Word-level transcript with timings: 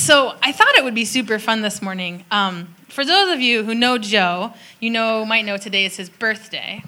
so 0.00 0.34
I 0.42 0.50
thought 0.50 0.74
it 0.76 0.82
would 0.82 0.94
be 0.94 1.04
super 1.04 1.38
fun 1.38 1.60
this 1.60 1.82
morning. 1.82 2.24
Um, 2.30 2.74
for 2.88 3.04
those 3.04 3.34
of 3.34 3.40
you 3.40 3.64
who 3.64 3.74
know 3.74 3.98
Joe, 3.98 4.54
you 4.80 4.88
know 4.88 5.26
might 5.26 5.44
know 5.44 5.58
today 5.58 5.84
is 5.84 5.96
his 5.96 6.08
birthday. 6.08 6.82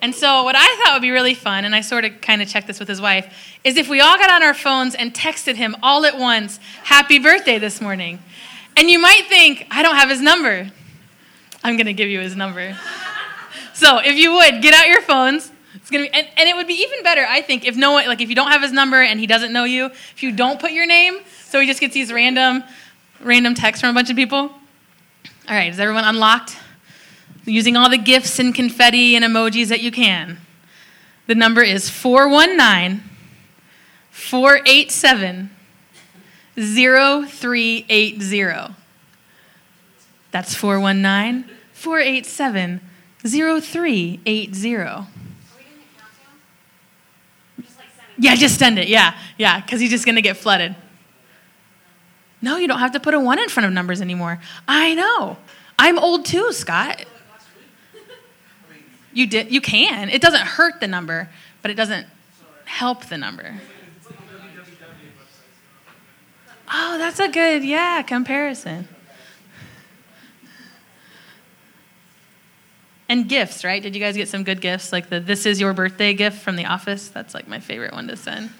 And 0.00 0.14
so 0.14 0.44
what 0.44 0.54
I 0.56 0.82
thought 0.82 0.94
would 0.94 1.02
be 1.02 1.10
really 1.10 1.34
fun, 1.34 1.64
and 1.64 1.74
I 1.74 1.80
sort 1.80 2.04
of 2.04 2.20
kind 2.20 2.40
of 2.42 2.48
checked 2.48 2.68
this 2.68 2.78
with 2.78 2.88
his 2.88 3.00
wife, 3.00 3.34
is 3.64 3.76
if 3.76 3.88
we 3.88 4.00
all 4.00 4.16
got 4.18 4.30
on 4.30 4.44
our 4.44 4.54
phones 4.54 4.94
and 4.94 5.12
texted 5.12 5.56
him 5.56 5.74
all 5.82 6.06
at 6.06 6.16
once, 6.16 6.60
"Happy 6.84 7.18
birthday" 7.18 7.58
this 7.58 7.80
morning. 7.80 8.20
And 8.76 8.88
you 8.88 9.00
might 9.00 9.26
think, 9.28 9.66
I 9.70 9.82
don't 9.82 9.96
have 9.96 10.10
his 10.10 10.20
number. 10.20 10.70
I'm 11.64 11.76
going 11.76 11.86
to 11.86 11.94
give 11.94 12.08
you 12.08 12.20
his 12.20 12.36
number. 12.36 12.76
so 13.74 13.98
if 13.98 14.16
you 14.16 14.32
would, 14.34 14.62
get 14.62 14.74
out 14.74 14.86
your 14.86 15.02
phones. 15.02 15.50
It's 15.86 15.92
gonna 15.92 16.02
be, 16.02 16.12
and, 16.12 16.26
and 16.36 16.48
it 16.48 16.56
would 16.56 16.66
be 16.66 16.74
even 16.74 17.04
better, 17.04 17.24
I 17.24 17.42
think, 17.42 17.64
if 17.64 17.76
no 17.76 17.92
one, 17.92 18.08
like 18.08 18.20
if 18.20 18.28
you 18.28 18.34
don't 18.34 18.50
have 18.50 18.60
his 18.60 18.72
number 18.72 19.00
and 19.00 19.20
he 19.20 19.26
doesn't 19.28 19.52
know 19.52 19.62
you, 19.62 19.86
if 19.86 20.20
you 20.20 20.32
don't 20.32 20.58
put 20.58 20.72
your 20.72 20.84
name, 20.84 21.18
so 21.44 21.60
he 21.60 21.66
just 21.68 21.78
gets 21.78 21.94
these 21.94 22.12
random, 22.12 22.64
random 23.20 23.54
texts 23.54 23.82
from 23.82 23.90
a 23.90 23.94
bunch 23.94 24.10
of 24.10 24.16
people. 24.16 24.38
All 24.38 24.50
right, 25.48 25.72
is 25.72 25.78
everyone 25.78 26.02
unlocked? 26.02 26.56
Using 27.44 27.76
all 27.76 27.88
the 27.88 27.98
gifts 27.98 28.40
and 28.40 28.52
confetti 28.52 29.14
and 29.14 29.24
emojis 29.24 29.68
that 29.68 29.80
you 29.80 29.92
can. 29.92 30.38
The 31.28 31.36
number 31.36 31.62
is 31.62 31.88
419 31.88 33.04
487 34.10 35.50
0380. 36.56 38.74
That's 40.32 40.56
419 40.56 41.48
487 41.72 42.80
0380. 43.22 45.25
Yeah, 48.18 48.34
just 48.34 48.58
send 48.58 48.78
it. 48.78 48.88
Yeah, 48.88 49.16
yeah, 49.38 49.60
because 49.60 49.80
he's 49.80 49.90
just 49.90 50.04
going 50.04 50.16
to 50.16 50.22
get 50.22 50.36
flooded. 50.36 50.74
No, 52.40 52.56
you 52.56 52.68
don't 52.68 52.78
have 52.78 52.92
to 52.92 53.00
put 53.00 53.14
a 53.14 53.20
one 53.20 53.38
in 53.38 53.48
front 53.48 53.66
of 53.66 53.72
numbers 53.72 54.00
anymore. 54.00 54.40
I 54.68 54.94
know. 54.94 55.36
I'm 55.78 55.98
old 55.98 56.24
too, 56.24 56.52
Scott. 56.52 57.04
You 59.12 59.26
did. 59.26 59.50
You 59.50 59.60
can. 59.60 60.10
It 60.10 60.20
doesn't 60.20 60.42
hurt 60.42 60.80
the 60.80 60.86
number, 60.86 61.30
but 61.62 61.70
it 61.70 61.74
doesn't 61.74 62.06
help 62.64 63.06
the 63.06 63.16
number. 63.16 63.60
Oh, 66.70 66.98
that's 66.98 67.20
a 67.20 67.28
good 67.28 67.64
yeah 67.64 68.02
comparison. 68.02 68.88
And 73.08 73.28
gifts, 73.28 73.64
right? 73.64 73.80
Did 73.82 73.94
you 73.94 74.00
guys 74.00 74.16
get 74.16 74.28
some 74.28 74.42
good 74.42 74.60
gifts? 74.60 74.92
Like 74.92 75.08
the 75.08 75.20
this 75.20 75.46
is 75.46 75.60
your 75.60 75.72
birthday 75.72 76.12
gift 76.12 76.42
from 76.42 76.56
the 76.56 76.64
office? 76.64 77.08
That's 77.08 77.34
like 77.34 77.46
my 77.46 77.60
favorite 77.60 77.92
one 77.92 78.08
to 78.08 78.16
send. 78.16 78.50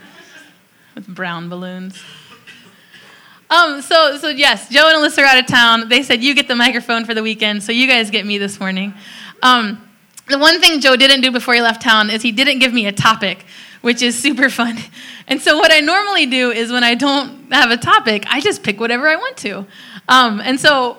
With 0.95 1.07
brown 1.07 1.49
balloons. 1.49 2.01
Um, 3.51 3.83
so 3.83 4.19
so 4.19 4.29
yes, 4.29 4.69
Joe 4.69 4.89
and 4.89 4.97
Alyssa 4.97 5.23
are 5.23 5.27
out 5.27 5.39
of 5.39 5.47
town. 5.47 5.89
They 5.89 6.03
said 6.03 6.23
you 6.23 6.35
get 6.35 6.49
the 6.49 6.55
microphone 6.57 7.05
for 7.05 7.15
the 7.15 7.23
weekend, 7.23 7.63
so 7.63 7.73
you 7.73 7.87
guys 7.87 8.11
get 8.11 8.25
me 8.25 8.39
this 8.39 8.61
morning. 8.61 8.95
Um, 9.43 9.83
the 10.29 10.39
one 10.39 10.61
thing 10.61 10.81
Joe 10.81 10.97
didn't 10.97 11.21
do 11.21 11.31
before 11.31 11.55
he 11.55 11.61
left 11.61 11.83
town 11.83 12.11
is 12.11 12.23
he 12.23 12.33
didn't 12.33 12.59
give 12.59 12.73
me 12.73 12.87
a 12.87 12.93
topic, 12.93 13.45
which 13.81 14.03
is 14.03 14.19
super 14.19 14.51
fun. 14.51 14.77
And 15.29 15.43
so 15.43 15.57
what 15.59 15.73
I 15.73 15.81
normally 15.81 16.27
do 16.27 16.53
is 16.53 16.71
when 16.71 16.85
I 16.85 16.95
don't 16.95 17.53
have 17.53 17.73
a 17.73 17.77
topic, 17.77 18.27
I 18.29 18.41
just 18.41 18.63
pick 18.63 18.79
whatever 18.79 19.09
I 19.09 19.17
want 19.17 19.37
to. 19.39 19.67
Um, 20.09 20.41
and 20.41 20.61
so 20.61 20.99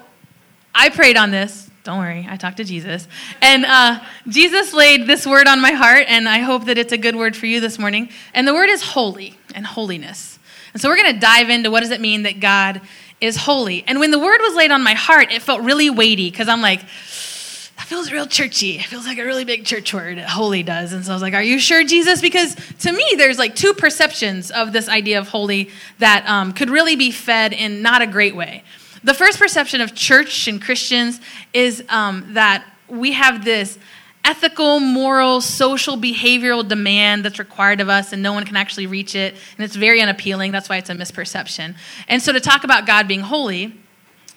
I 0.75 0.90
prayed 0.90 1.16
on 1.16 1.31
this 1.31 1.66
don't 1.88 1.99
worry, 1.99 2.27
I 2.30 2.35
talked 2.35 2.57
to 2.57 2.66
Jesus. 2.66 3.07
And 3.41 3.63
uh, 3.63 4.03
Jesus 4.27 4.73
laid 4.73 5.07
this 5.07 5.25
word 5.25 5.47
on 5.47 5.61
my 5.61 5.71
heart, 5.71 6.03
and 6.09 6.27
I 6.27 6.39
hope 6.39 6.66
that 6.66 6.77
it's 6.77 6.91
a 6.91 6.97
good 6.97 7.16
word 7.16 7.33
for 7.33 7.45
you 7.45 7.61
this 7.61 7.79
morning. 7.79 8.09
And 8.33 8.45
the 8.45 8.53
word 8.53 8.67
is 8.67 8.83
holy 8.83 9.38
and 9.55 9.66
holiness. 9.66 10.38
And 10.73 10.81
so 10.81 10.89
we're 10.89 10.97
going 10.97 11.13
to 11.13 11.19
dive 11.21 11.49
into 11.49 11.71
what 11.71 11.79
does 11.79 11.91
it 11.91 12.02
mean 12.02 12.23
that 12.23 12.41
God 12.41 12.81
is 13.21 13.38
holy. 13.38 13.85
And 13.88 14.02
when 14.02 14.11
the 14.11 14.19
word 14.19 14.41
was 14.41 14.53
laid 14.53 14.71
on 14.71 14.83
my 14.83 14.95
heart, 14.95 15.31
it 15.31 15.41
felt 15.41 15.61
really 15.61 15.89
weighty 15.89 16.29
because 16.29 16.49
I'm 16.49 16.59
like, 16.59 16.81
that 16.81 17.85
feels 17.85 18.11
real 18.11 18.27
churchy. 18.27 18.79
It 18.79 18.88
feels 18.88 19.05
like 19.05 19.17
a 19.17 19.23
really 19.23 19.45
big 19.45 19.63
church 19.63 19.94
word. 19.94 20.19
Holy 20.19 20.63
does. 20.63 20.91
And 20.91 21.06
so 21.06 21.13
I 21.13 21.16
was 21.16 21.22
like, 21.22 21.35
Are 21.35 21.41
you 21.41 21.57
sure, 21.57 21.85
Jesus? 21.85 22.19
Because 22.19 22.57
to 22.79 22.91
me, 22.91 23.13
there's 23.16 23.39
like 23.39 23.56
two 23.56 23.73
perceptions 23.73 24.51
of 24.51 24.73
this 24.73 24.89
idea 24.89 25.19
of 25.19 25.29
holy 25.29 25.69
that 26.00 26.28
um, 26.28 26.51
could 26.51 26.69
really 26.69 26.97
be 26.97 27.12
fed 27.12 27.53
in 27.53 27.81
not 27.81 28.01
a 28.01 28.07
great 28.07 28.35
way. 28.35 28.66
The 29.07 29.13
first 29.13 29.40
perception 29.40 29.79
of 29.79 29.95
church 29.95 30.50
and 30.50 30.62
Christians 30.62 31.22
is 31.53 31.81
um, 31.88 32.34
that 32.34 32.66
we 32.90 33.13
have 33.13 33.45
this 33.45 33.79
ethical, 34.25 34.81
moral, 34.81 35.40
social, 35.40 35.95
behavioral 35.95 36.68
demand 36.68 37.23
that's 37.23 37.40
required 37.40 37.79
of 37.79 37.88
us, 37.88 38.12
and 38.12 38.22
no 38.22 38.34
one 38.34 38.44
can 38.44 38.57
actually 38.57 38.85
reach 38.85 39.16
it. 39.16 39.34
And 39.57 39.63
it's 39.63 39.78
very 39.78 40.01
unappealing. 40.01 40.51
That's 40.51 40.68
why 40.68 40.75
it's 40.75 40.90
a 40.90 40.94
misperception. 40.94 41.78
And 42.09 42.22
so 42.22 42.34
to 42.34 42.41
talk 42.41 42.66
about 42.66 42.85
God 42.85 43.07
being 43.07 43.22
holy 43.22 43.73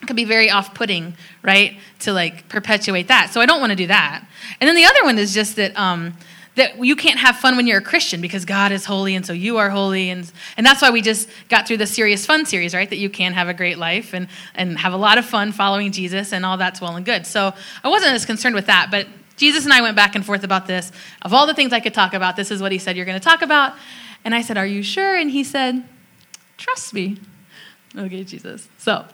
can 0.07 0.15
be 0.15 0.23
very 0.23 0.49
off 0.49 0.73
putting, 0.73 1.15
right? 1.41 1.77
To 1.99 2.13
like 2.13 2.47
perpetuate 2.47 3.09
that. 3.09 3.31
So 3.33 3.41
I 3.41 3.45
don't 3.45 3.59
want 3.59 3.71
to 3.71 3.75
do 3.75 3.87
that. 3.87 4.25
And 4.61 4.69
then 4.69 4.77
the 4.77 4.85
other 4.85 5.03
one 5.03 5.17
is 5.17 5.33
just 5.33 5.57
that. 5.57 5.77
Um, 5.77 6.13
that 6.55 6.83
you 6.83 6.95
can't 6.95 7.19
have 7.19 7.37
fun 7.37 7.55
when 7.55 7.65
you're 7.65 7.77
a 7.77 7.83
Christian 7.83 8.19
because 8.19 8.43
God 8.43 8.71
is 8.71 8.83
holy 8.83 9.15
and 9.15 9.25
so 9.25 9.31
you 9.31 9.57
are 9.57 9.69
holy. 9.69 10.09
And, 10.09 10.29
and 10.57 10.65
that's 10.65 10.81
why 10.81 10.89
we 10.89 11.01
just 11.01 11.29
got 11.47 11.67
through 11.67 11.77
the 11.77 11.87
Serious 11.87 12.25
Fun 12.25 12.45
series, 12.45 12.73
right? 12.73 12.89
That 12.89 12.97
you 12.97 13.09
can 13.09 13.33
have 13.33 13.47
a 13.47 13.53
great 13.53 13.77
life 13.77 14.13
and, 14.13 14.27
and 14.53 14.77
have 14.77 14.91
a 14.91 14.97
lot 14.97 15.17
of 15.17 15.25
fun 15.25 15.53
following 15.53 15.91
Jesus 15.91 16.33
and 16.33 16.45
all 16.45 16.57
that's 16.57 16.81
well 16.81 16.95
and 16.95 17.05
good. 17.05 17.25
So 17.25 17.53
I 17.83 17.89
wasn't 17.89 18.13
as 18.13 18.25
concerned 18.25 18.55
with 18.55 18.65
that, 18.65 18.89
but 18.91 19.07
Jesus 19.37 19.63
and 19.63 19.73
I 19.73 19.81
went 19.81 19.95
back 19.95 20.15
and 20.15 20.25
forth 20.25 20.43
about 20.43 20.67
this. 20.67 20.91
Of 21.21 21.33
all 21.33 21.47
the 21.47 21.53
things 21.53 21.71
I 21.71 21.79
could 21.79 21.93
talk 21.93 22.13
about, 22.13 22.35
this 22.35 22.51
is 22.51 22.61
what 22.61 22.71
he 22.71 22.77
said 22.77 22.97
you're 22.97 23.05
going 23.05 23.19
to 23.19 23.23
talk 23.23 23.41
about. 23.41 23.73
And 24.25 24.35
I 24.35 24.41
said, 24.41 24.57
Are 24.57 24.67
you 24.67 24.83
sure? 24.83 25.15
And 25.15 25.31
he 25.31 25.43
said, 25.43 25.83
Trust 26.57 26.93
me. 26.93 27.17
Okay, 27.97 28.23
Jesus. 28.23 28.67
So 28.77 29.05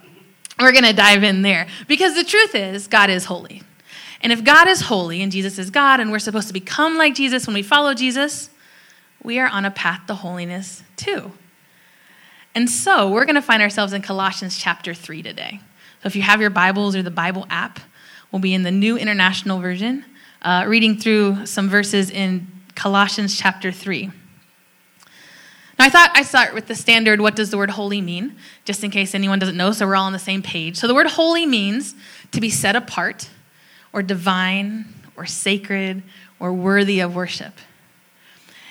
we're 0.60 0.72
going 0.72 0.84
to 0.84 0.94
dive 0.94 1.24
in 1.24 1.44
there 1.44 1.68
because 1.88 2.16
the 2.16 2.24
truth 2.24 2.56
is, 2.56 2.88
God 2.88 3.10
is 3.10 3.26
holy. 3.26 3.62
And 4.22 4.32
if 4.32 4.44
God 4.44 4.68
is 4.68 4.82
holy 4.82 5.22
and 5.22 5.32
Jesus 5.32 5.60
is 5.60 5.70
God 5.70 6.00
and 6.00 6.12
we're 6.12 6.20
supposed 6.20 6.48
to 6.48 6.54
become 6.54 6.98
like 6.98 7.16
Jesus 7.16 7.46
when 7.46 7.54
we 7.54 7.62
follow 7.62 7.94
Jesus, 7.94 8.50
we 9.24 9.40
are 9.40 9.48
on 9.48 9.66
a 9.66 9.72
path 9.72 10.08
to 10.08 10.16
holiness 10.16 10.84
too. 10.96 11.32
And 12.56 12.70
so 12.70 13.10
we're 13.10 13.26
going 13.26 13.36
to 13.36 13.42
find 13.42 13.62
ourselves 13.62 13.94
in 13.94 14.02
Colossians 14.02 14.58
chapter 14.58 14.94
3 14.94 15.22
today. 15.22 15.60
So 16.02 16.08
if 16.08 16.16
you 16.16 16.24
have 16.24 16.42
your 16.42 16.50
Bibles 16.50 16.96
or 16.96 17.04
the 17.04 17.12
Bible 17.12 17.46
app, 17.50 17.80
we'll 18.32 18.40
be 18.40 18.54
in 18.54 18.64
the 18.64 18.72
New 18.72 18.98
International 18.98 19.60
Version, 19.60 20.06
uh, 20.42 20.66
reading 20.68 20.98
through 20.98 21.46
some 21.46 21.70
verses 21.70 22.10
in 22.10 22.48
Colossians 22.74 23.38
chapter 23.38 23.72
3. 23.72 24.12
Now, 25.80 25.86
I 25.86 25.90
thought 25.90 26.10
I'd 26.16 26.26
start 26.26 26.56
with 26.56 26.68
the 26.68 26.74
standard 26.74 27.22
what 27.22 27.36
does 27.36 27.52
the 27.52 27.58
word 27.58 27.70
holy 27.72 28.02
mean, 28.02 28.36
just 28.66 28.84
in 28.84 28.90
case 28.90 29.14
anyone 29.14 29.38
doesn't 29.38 29.58
know, 29.58 29.72
so 29.72 29.86
we're 29.86 29.96
all 29.96 30.06
on 30.06 30.14
the 30.14 30.20
same 30.20 30.42
page. 30.42 30.78
So 30.78 30.88
the 30.88 30.96
word 30.96 31.08
holy 31.08 31.46
means 31.46 31.94
to 32.32 32.42
be 32.42 32.50
set 32.50 32.76
apart 32.76 33.30
or 33.98 34.04
divine 34.04 34.86
or 35.16 35.26
sacred 35.26 36.04
or 36.40 36.54
worthy 36.54 37.00
of 37.00 37.16
worship. 37.16 37.54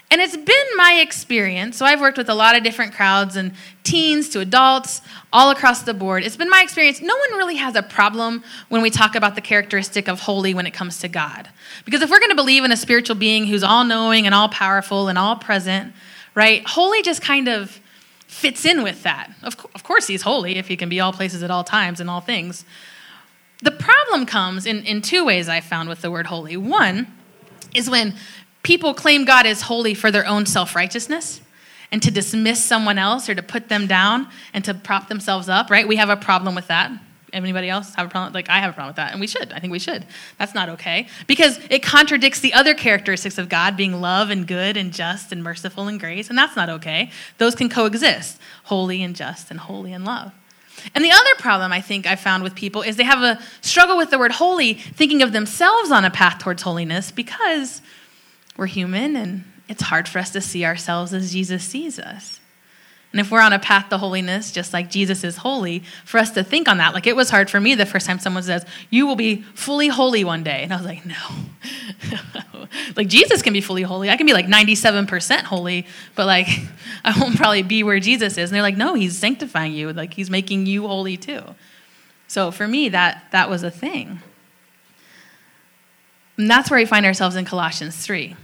And 0.09 0.20
it's 0.20 0.37
been 0.37 0.66
my 0.76 1.00
experience, 1.03 1.76
so 1.76 1.84
I've 1.84 2.00
worked 2.00 2.16
with 2.16 2.28
a 2.28 2.34
lot 2.34 2.56
of 2.56 2.62
different 2.62 2.94
crowds 2.94 3.34
and 3.34 3.50
teens 3.82 4.28
to 4.28 4.38
adults 4.38 5.00
all 5.32 5.50
across 5.50 5.82
the 5.82 5.94
board. 5.94 6.22
It's 6.22 6.36
been 6.36 6.48
my 6.48 6.62
experience, 6.62 7.00
no 7.00 7.16
one 7.16 7.38
really 7.38 7.56
has 7.56 7.75
a 7.75 7.82
problem 7.82 8.44
when 8.69 8.82
we 8.82 8.91
talk 8.91 9.16
about 9.16 9.34
the 9.34 9.41
characteristic 9.41 10.06
of 10.06 10.20
holy 10.20 10.54
when 10.54 10.65
it 10.65 10.70
comes 10.70 11.00
to 11.00 11.09
God. 11.09 11.48
Because 11.84 12.03
if 12.03 12.09
we're 12.09 12.20
going 12.20 12.31
to 12.31 12.36
believe 12.36 12.62
in 12.62 12.70
a 12.70 12.76
spiritual 12.76 13.16
being 13.16 13.47
who's 13.47 13.65
all 13.65 13.82
knowing 13.82 14.26
and 14.26 14.34
all 14.34 14.48
powerful 14.48 15.09
and 15.09 15.19
all 15.19 15.34
present, 15.34 15.92
right, 16.36 16.65
holy 16.69 17.03
just 17.03 17.20
kind 17.20 17.48
of 17.48 17.81
fits 18.28 18.65
in 18.65 18.84
with 18.84 19.03
that. 19.03 19.32
Of, 19.42 19.56
of 19.75 19.82
course, 19.82 20.06
he's 20.06 20.22
holy 20.22 20.56
if 20.56 20.69
he 20.69 20.76
can 20.76 20.88
be 20.88 21.00
all 21.00 21.12
places 21.12 21.42
at 21.42 21.50
all 21.50 21.65
times 21.65 21.98
and 21.98 22.09
all 22.09 22.20
things. 22.20 22.65
The 23.62 23.70
problem 23.70 24.26
comes 24.26 24.66
in, 24.66 24.84
in 24.84 25.02
two 25.02 25.24
ways 25.24 25.48
I 25.48 25.60
found 25.60 25.88
with 25.88 26.02
the 26.02 26.10
word 26.10 26.26
holy. 26.26 26.56
One 26.56 27.06
is 27.74 27.88
when 27.88 28.14
people 28.62 28.94
claim 28.94 29.24
God 29.24 29.46
is 29.46 29.62
holy 29.62 29.94
for 29.94 30.10
their 30.10 30.26
own 30.26 30.44
self 30.46 30.74
righteousness 30.74 31.40
and 31.92 32.02
to 32.02 32.10
dismiss 32.10 32.62
someone 32.62 32.98
else 32.98 33.28
or 33.28 33.34
to 33.34 33.42
put 33.42 33.68
them 33.68 33.86
down 33.86 34.28
and 34.52 34.64
to 34.64 34.74
prop 34.74 35.08
themselves 35.08 35.48
up, 35.48 35.70
right? 35.70 35.86
We 35.86 35.97
have 35.97 36.10
a 36.10 36.16
problem 36.16 36.54
with 36.54 36.66
that. 36.66 36.91
Anybody 37.32 37.68
else 37.68 37.94
have 37.94 38.06
a 38.06 38.10
problem? 38.10 38.32
Like, 38.32 38.48
I 38.48 38.60
have 38.60 38.70
a 38.70 38.72
problem 38.72 38.91
with 38.91 38.97
that, 38.97 39.12
and 39.12 39.20
we 39.20 39.26
should. 39.26 39.53
I 39.53 39.59
think 39.59 39.70
we 39.70 39.78
should. 39.78 40.06
That's 40.38 40.54
not 40.54 40.68
okay 40.70 41.06
because 41.26 41.59
it 41.70 41.82
contradicts 41.82 42.41
the 42.41 42.54
other 42.54 42.72
characteristics 42.72 43.36
of 43.36 43.48
God 43.48 43.76
being 43.76 44.00
love 44.00 44.30
and 44.30 44.47
good 44.47 44.76
and 44.76 44.92
just 44.92 45.32
and 45.32 45.42
merciful 45.42 45.86
and 45.86 46.00
grace, 46.00 46.28
and 46.28 46.38
that's 46.38 46.56
not 46.56 46.68
okay. 46.68 47.10
Those 47.38 47.54
can 47.54 47.68
coexist 47.68 48.38
holy 48.64 49.02
and 49.02 49.14
just 49.14 49.50
and 49.50 49.60
holy 49.60 49.92
and 49.92 50.04
love. 50.04 50.32
And 50.94 51.04
the 51.04 51.10
other 51.10 51.34
problem 51.38 51.72
I 51.72 51.80
think 51.80 52.06
I 52.06 52.16
found 52.16 52.42
with 52.42 52.54
people 52.54 52.82
is 52.82 52.96
they 52.96 53.04
have 53.04 53.22
a 53.22 53.40
struggle 53.60 53.96
with 53.96 54.10
the 54.10 54.18
word 54.18 54.32
holy, 54.32 54.74
thinking 54.74 55.22
of 55.22 55.32
themselves 55.32 55.90
on 55.90 56.04
a 56.04 56.10
path 56.10 56.38
towards 56.38 56.62
holiness 56.62 57.10
because 57.10 57.82
we're 58.56 58.66
human 58.66 59.16
and 59.16 59.44
it's 59.68 59.82
hard 59.82 60.08
for 60.08 60.18
us 60.18 60.30
to 60.30 60.40
see 60.40 60.64
ourselves 60.64 61.12
as 61.12 61.32
Jesus 61.32 61.64
sees 61.64 61.98
us. 61.98 62.40
And 63.16 63.24
if 63.24 63.30
we're 63.30 63.41
on 63.41 63.54
a 63.54 63.59
path 63.59 63.89
to 63.89 63.97
holiness, 63.97 64.53
just 64.53 64.74
like 64.74 64.91
Jesus 64.91 65.24
is 65.24 65.39
holy, 65.39 65.78
for 66.04 66.18
us 66.18 66.33
to 66.33 66.45
think 66.45 66.68
on 66.68 66.77
that, 66.77 66.92
like 66.92 67.07
it 67.07 67.16
was 67.16 67.30
hard 67.30 67.48
for 67.48 67.59
me 67.59 67.74
the 67.74 67.86
first 67.86 68.07
time 68.07 68.18
someone 68.18 68.42
says, 68.42 68.66
You 68.91 69.07
will 69.07 69.16
be 69.16 69.36
fully 69.54 69.89
holy 69.89 70.22
one 70.22 70.45
day. 70.45 70.63
And 70.63 70.71
I 70.71 70.77
was 70.77 70.84
like, 70.84 71.07
No. 71.07 72.66
like 72.97 73.09
Jesus 73.09 73.41
can 73.41 73.54
be 73.54 73.63
fully 73.63 73.80
holy. 73.80 74.10
I 74.10 74.18
can 74.18 74.27
be 74.27 74.34
like 74.34 74.48
97% 74.48 75.45
holy, 75.45 75.86
but 76.15 76.27
like 76.27 76.47
I 77.07 77.18
won't 77.18 77.36
probably 77.36 77.63
be 77.63 77.83
where 77.83 77.98
Jesus 78.01 78.36
is. 78.36 78.51
And 78.51 78.54
they're 78.54 78.60
like, 78.60 78.77
No, 78.77 78.92
he's 78.92 79.16
sanctifying 79.16 79.72
you. 79.72 79.95
Like 79.95 80.12
he's 80.12 80.28
making 80.28 80.66
you 80.66 80.86
holy 80.86 81.16
too. 81.16 81.41
So 82.28 82.51
for 82.51 82.69
me, 82.69 82.91
that, 82.91 83.28
that 83.33 83.48
was 83.48 83.62
a 83.62 83.71
thing. 83.71 84.21
And 86.36 86.51
that's 86.51 86.71
where 86.71 86.78
we 86.78 86.84
find 86.84 87.07
ourselves 87.07 87.34
in 87.34 87.47
Colossians 87.47 87.97
3. 87.97 88.36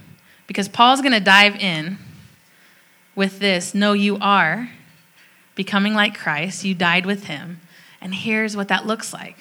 Because 0.46 0.66
Paul's 0.66 1.02
going 1.02 1.12
to 1.12 1.20
dive 1.20 1.56
in 1.56 1.98
with 3.14 3.38
this 3.38 3.74
No, 3.74 3.92
you 3.92 4.18
are 4.20 4.70
becoming 5.54 5.94
like 5.94 6.18
Christ. 6.18 6.64
You 6.64 6.74
died 6.74 7.06
with 7.06 7.24
him. 7.24 7.60
And 8.00 8.14
here's 8.14 8.56
what 8.56 8.68
that 8.68 8.86
looks 8.86 9.12
like. 9.12 9.36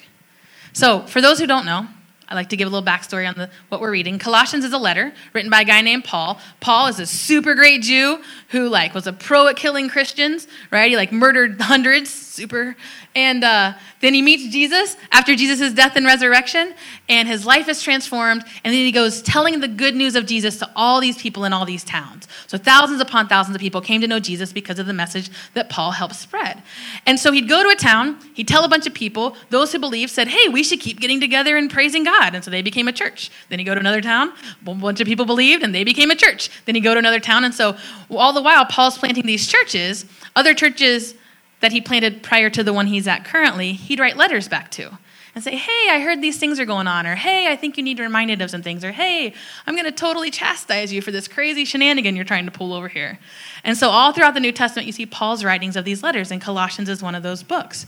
So, 0.73 1.01
for 1.01 1.21
those 1.21 1.39
who 1.39 1.47
don't 1.47 1.65
know, 1.65 1.87
I 2.31 2.33
like 2.33 2.47
to 2.49 2.55
give 2.55 2.65
a 2.65 2.71
little 2.71 2.85
backstory 2.85 3.27
on 3.27 3.35
the, 3.35 3.49
what 3.67 3.81
we're 3.81 3.91
reading. 3.91 4.17
Colossians 4.17 4.63
is 4.63 4.71
a 4.71 4.77
letter 4.77 5.11
written 5.33 5.51
by 5.51 5.61
a 5.61 5.65
guy 5.65 5.81
named 5.81 6.05
Paul. 6.05 6.39
Paul 6.61 6.87
is 6.87 6.97
a 6.97 7.05
super 7.05 7.55
great 7.55 7.81
Jew 7.81 8.23
who 8.49 8.69
like 8.69 8.93
was 8.93 9.05
a 9.05 9.11
pro 9.11 9.47
at 9.47 9.57
killing 9.57 9.89
Christians, 9.89 10.47
right? 10.71 10.89
He 10.89 10.95
like 10.95 11.11
murdered 11.11 11.59
hundreds, 11.59 12.09
super. 12.09 12.77
And 13.13 13.43
uh, 13.43 13.73
then 13.99 14.13
he 14.13 14.21
meets 14.21 14.47
Jesus 14.47 14.95
after 15.11 15.35
Jesus' 15.35 15.73
death 15.73 15.97
and 15.97 16.05
resurrection, 16.05 16.73
and 17.09 17.27
his 17.27 17.45
life 17.45 17.67
is 17.67 17.83
transformed. 17.83 18.43
And 18.63 18.73
then 18.73 18.85
he 18.85 18.91
goes 18.91 19.21
telling 19.21 19.59
the 19.59 19.67
good 19.67 19.95
news 19.95 20.15
of 20.15 20.25
Jesus 20.25 20.57
to 20.59 20.69
all 20.77 21.01
these 21.01 21.17
people 21.17 21.43
in 21.43 21.51
all 21.51 21.65
these 21.65 21.83
towns. 21.83 22.27
So 22.47 22.57
thousands 22.57 23.01
upon 23.01 23.27
thousands 23.27 23.55
of 23.55 23.61
people 23.61 23.81
came 23.81 23.99
to 23.99 24.07
know 24.07 24.19
Jesus 24.19 24.53
because 24.53 24.79
of 24.79 24.85
the 24.85 24.93
message 24.93 25.29
that 25.55 25.69
Paul 25.69 25.91
helped 25.91 26.15
spread. 26.15 26.63
And 27.05 27.19
so 27.19 27.33
he'd 27.33 27.49
go 27.49 27.63
to 27.63 27.69
a 27.69 27.75
town, 27.75 28.17
he'd 28.33 28.47
tell 28.47 28.63
a 28.63 28.69
bunch 28.69 28.87
of 28.87 28.93
people, 28.93 29.35
those 29.49 29.73
who 29.73 29.79
believed 29.79 30.11
said, 30.11 30.29
hey, 30.29 30.47
we 30.47 30.63
should 30.63 30.79
keep 30.79 31.01
getting 31.01 31.19
together 31.19 31.57
and 31.57 31.69
praising 31.69 32.05
God. 32.05 32.33
And 32.33 32.43
so 32.43 32.49
they 32.49 32.61
became 32.61 32.87
a 32.87 32.93
church. 32.93 33.29
Then 33.49 33.59
he'd 33.59 33.65
go 33.65 33.73
to 33.73 33.79
another 33.79 34.01
town, 34.01 34.31
a 34.65 34.73
bunch 34.73 35.01
of 35.01 35.07
people 35.07 35.25
believed, 35.25 35.63
and 35.63 35.75
they 35.75 35.83
became 35.83 36.11
a 36.11 36.15
church. 36.15 36.49
Then 36.65 36.75
he'd 36.75 36.81
go 36.81 36.93
to 36.93 36.99
another 36.99 37.19
town. 37.19 37.43
And 37.43 37.53
so 37.53 37.75
all 38.09 38.31
the 38.31 38.41
while, 38.41 38.65
Paul's 38.65 38.97
planting 38.97 39.25
these 39.25 39.47
churches, 39.47 40.05
other 40.35 40.53
churches 40.53 41.15
that 41.61 41.71
he 41.71 41.79
planted 41.81 42.21
prior 42.21 42.49
to 42.49 42.63
the 42.63 42.73
one 42.73 42.87
he's 42.87 43.07
at 43.07 43.23
currently, 43.23 43.73
he'd 43.73 43.99
write 43.99 44.17
letters 44.17 44.47
back 44.47 44.69
to 44.71 44.97
and 45.33 45.43
say, 45.43 45.55
Hey, 45.55 45.87
I 45.89 46.01
heard 46.01 46.21
these 46.21 46.37
things 46.37 46.59
are 46.59 46.65
going 46.65 46.87
on, 46.87 47.07
or 47.07 47.15
Hey, 47.15 47.51
I 47.51 47.55
think 47.55 47.77
you 47.77 47.83
need 47.83 47.99
reminded 47.99 48.41
of 48.41 48.49
some 48.49 48.61
things, 48.61 48.83
or 48.83 48.91
Hey, 48.91 49.33
I'm 49.65 49.75
going 49.75 49.85
to 49.85 49.91
totally 49.91 50.31
chastise 50.31 50.91
you 50.91 51.01
for 51.01 51.11
this 51.11 51.27
crazy 51.27 51.65
shenanigan 51.65 52.15
you're 52.15 52.25
trying 52.25 52.45
to 52.45 52.51
pull 52.51 52.73
over 52.73 52.87
here. 52.87 53.19
And 53.63 53.77
so, 53.77 53.89
all 53.89 54.11
throughout 54.11 54.33
the 54.33 54.39
New 54.39 54.51
Testament, 54.51 54.87
you 54.87 54.93
see 54.93 55.05
Paul's 55.05 55.43
writings 55.43 55.75
of 55.75 55.85
these 55.85 56.03
letters, 56.03 56.31
and 56.31 56.41
Colossians 56.41 56.89
is 56.89 57.01
one 57.01 57.15
of 57.15 57.23
those 57.23 57.43
books. 57.43 57.85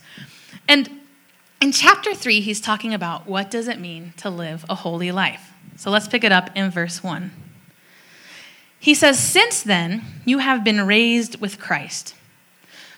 And 0.67 0.89
in 1.61 1.71
chapter 1.71 2.13
3, 2.13 2.41
he's 2.41 2.61
talking 2.61 2.93
about 2.93 3.27
what 3.27 3.51
does 3.51 3.67
it 3.67 3.79
mean 3.79 4.13
to 4.17 4.29
live 4.29 4.65
a 4.69 4.75
holy 4.75 5.11
life. 5.11 5.51
So, 5.75 5.91
let's 5.91 6.07
pick 6.07 6.23
it 6.23 6.31
up 6.31 6.49
in 6.55 6.71
verse 6.71 7.03
1. 7.03 7.31
He 8.79 8.93
says, 8.93 9.19
Since 9.19 9.63
then, 9.63 10.03
you 10.25 10.39
have 10.39 10.63
been 10.63 10.85
raised 10.85 11.41
with 11.41 11.59
Christ. 11.59 12.15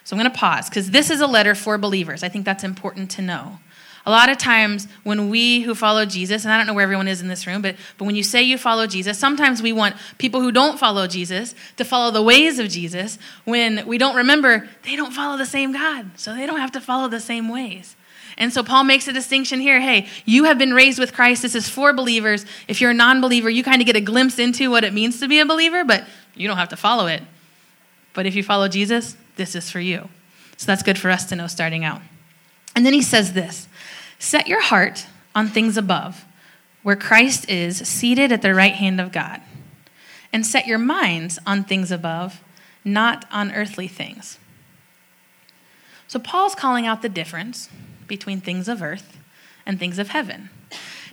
So 0.05 0.15
I'm 0.15 0.21
going 0.21 0.31
to 0.31 0.37
pause 0.37 0.69
because 0.69 0.91
this 0.91 1.09
is 1.09 1.19
a 1.19 1.27
letter 1.27 1.55
for 1.55 1.77
believers. 1.77 2.23
I 2.23 2.29
think 2.29 2.45
that's 2.45 2.63
important 2.63 3.11
to 3.11 3.21
know. 3.21 3.57
A 4.05 4.11
lot 4.11 4.29
of 4.29 4.37
times 4.37 4.87
when 5.03 5.31
we 5.31 5.61
who 5.61 5.73
follow 5.73 6.05
Jesus, 6.05 6.43
and 6.43 6.53
I 6.53 6.57
don't 6.57 6.67
know 6.67 6.75
where 6.75 6.83
everyone 6.83 7.07
is 7.07 7.21
in 7.21 7.27
this 7.27 7.47
room, 7.47 7.63
but, 7.63 7.75
but 7.97 8.05
when 8.05 8.15
you 8.15 8.21
say 8.21 8.43
you 8.43 8.55
follow 8.55 8.85
Jesus, 8.85 9.17
sometimes 9.17 9.63
we 9.63 9.73
want 9.73 9.95
people 10.19 10.41
who 10.41 10.51
don't 10.51 10.77
follow 10.77 11.07
Jesus 11.07 11.55
to 11.77 11.83
follow 11.83 12.11
the 12.11 12.21
ways 12.21 12.59
of 12.59 12.69
Jesus 12.69 13.17
when 13.45 13.85
we 13.87 13.97
don't 13.97 14.15
remember 14.15 14.69
they 14.83 14.95
don't 14.95 15.11
follow 15.11 15.37
the 15.37 15.45
same 15.45 15.71
God, 15.71 16.11
so 16.19 16.35
they 16.35 16.45
don't 16.45 16.59
have 16.59 16.71
to 16.73 16.81
follow 16.81 17.07
the 17.07 17.19
same 17.19 17.49
ways. 17.49 17.95
And 18.37 18.53
so 18.53 18.61
Paul 18.61 18.83
makes 18.83 19.07
a 19.07 19.13
distinction 19.13 19.59
here. 19.59 19.81
Hey, 19.81 20.07
you 20.25 20.43
have 20.43 20.59
been 20.59 20.73
raised 20.73 20.99
with 20.99 21.13
Christ. 21.13 21.41
This 21.41 21.55
is 21.55 21.67
for 21.67 21.93
believers. 21.93 22.45
If 22.67 22.81
you're 22.81 22.91
a 22.91 22.93
non 22.93 23.21
believer, 23.21 23.49
you 23.49 23.63
kind 23.63 23.81
of 23.81 23.87
get 23.87 23.95
a 23.95 24.01
glimpse 24.01 24.37
into 24.37 24.69
what 24.69 24.83
it 24.83 24.93
means 24.93 25.19
to 25.21 25.27
be 25.27 25.39
a 25.39 25.45
believer, 25.47 25.83
but 25.83 26.05
you 26.35 26.47
don't 26.47 26.57
have 26.57 26.69
to 26.69 26.77
follow 26.77 27.07
it. 27.07 27.23
But 28.13 28.27
if 28.27 28.35
you 28.35 28.43
follow 28.43 28.67
Jesus, 28.67 29.17
this 29.35 29.55
is 29.55 29.69
for 29.69 29.79
you. 29.79 30.09
So 30.57 30.67
that's 30.67 30.83
good 30.83 30.97
for 30.97 31.09
us 31.09 31.25
to 31.25 31.35
know 31.35 31.47
starting 31.47 31.83
out. 31.83 32.01
And 32.75 32.85
then 32.85 32.93
he 32.93 33.01
says 33.01 33.33
this 33.33 33.67
Set 34.19 34.47
your 34.47 34.61
heart 34.61 35.07
on 35.33 35.47
things 35.47 35.77
above, 35.77 36.25
where 36.83 36.95
Christ 36.95 37.49
is 37.49 37.77
seated 37.87 38.31
at 38.31 38.41
the 38.41 38.53
right 38.53 38.73
hand 38.73 38.99
of 39.01 39.11
God. 39.11 39.41
And 40.31 40.45
set 40.45 40.67
your 40.67 40.77
minds 40.77 41.39
on 41.45 41.63
things 41.63 41.91
above, 41.91 42.41
not 42.83 43.25
on 43.31 43.53
earthly 43.53 43.87
things. 43.87 44.37
So 46.07 46.19
Paul's 46.19 46.55
calling 46.55 46.85
out 46.85 47.01
the 47.01 47.09
difference 47.09 47.69
between 48.07 48.41
things 48.41 48.67
of 48.67 48.81
earth 48.81 49.17
and 49.65 49.79
things 49.79 49.97
of 49.97 50.09
heaven. 50.09 50.49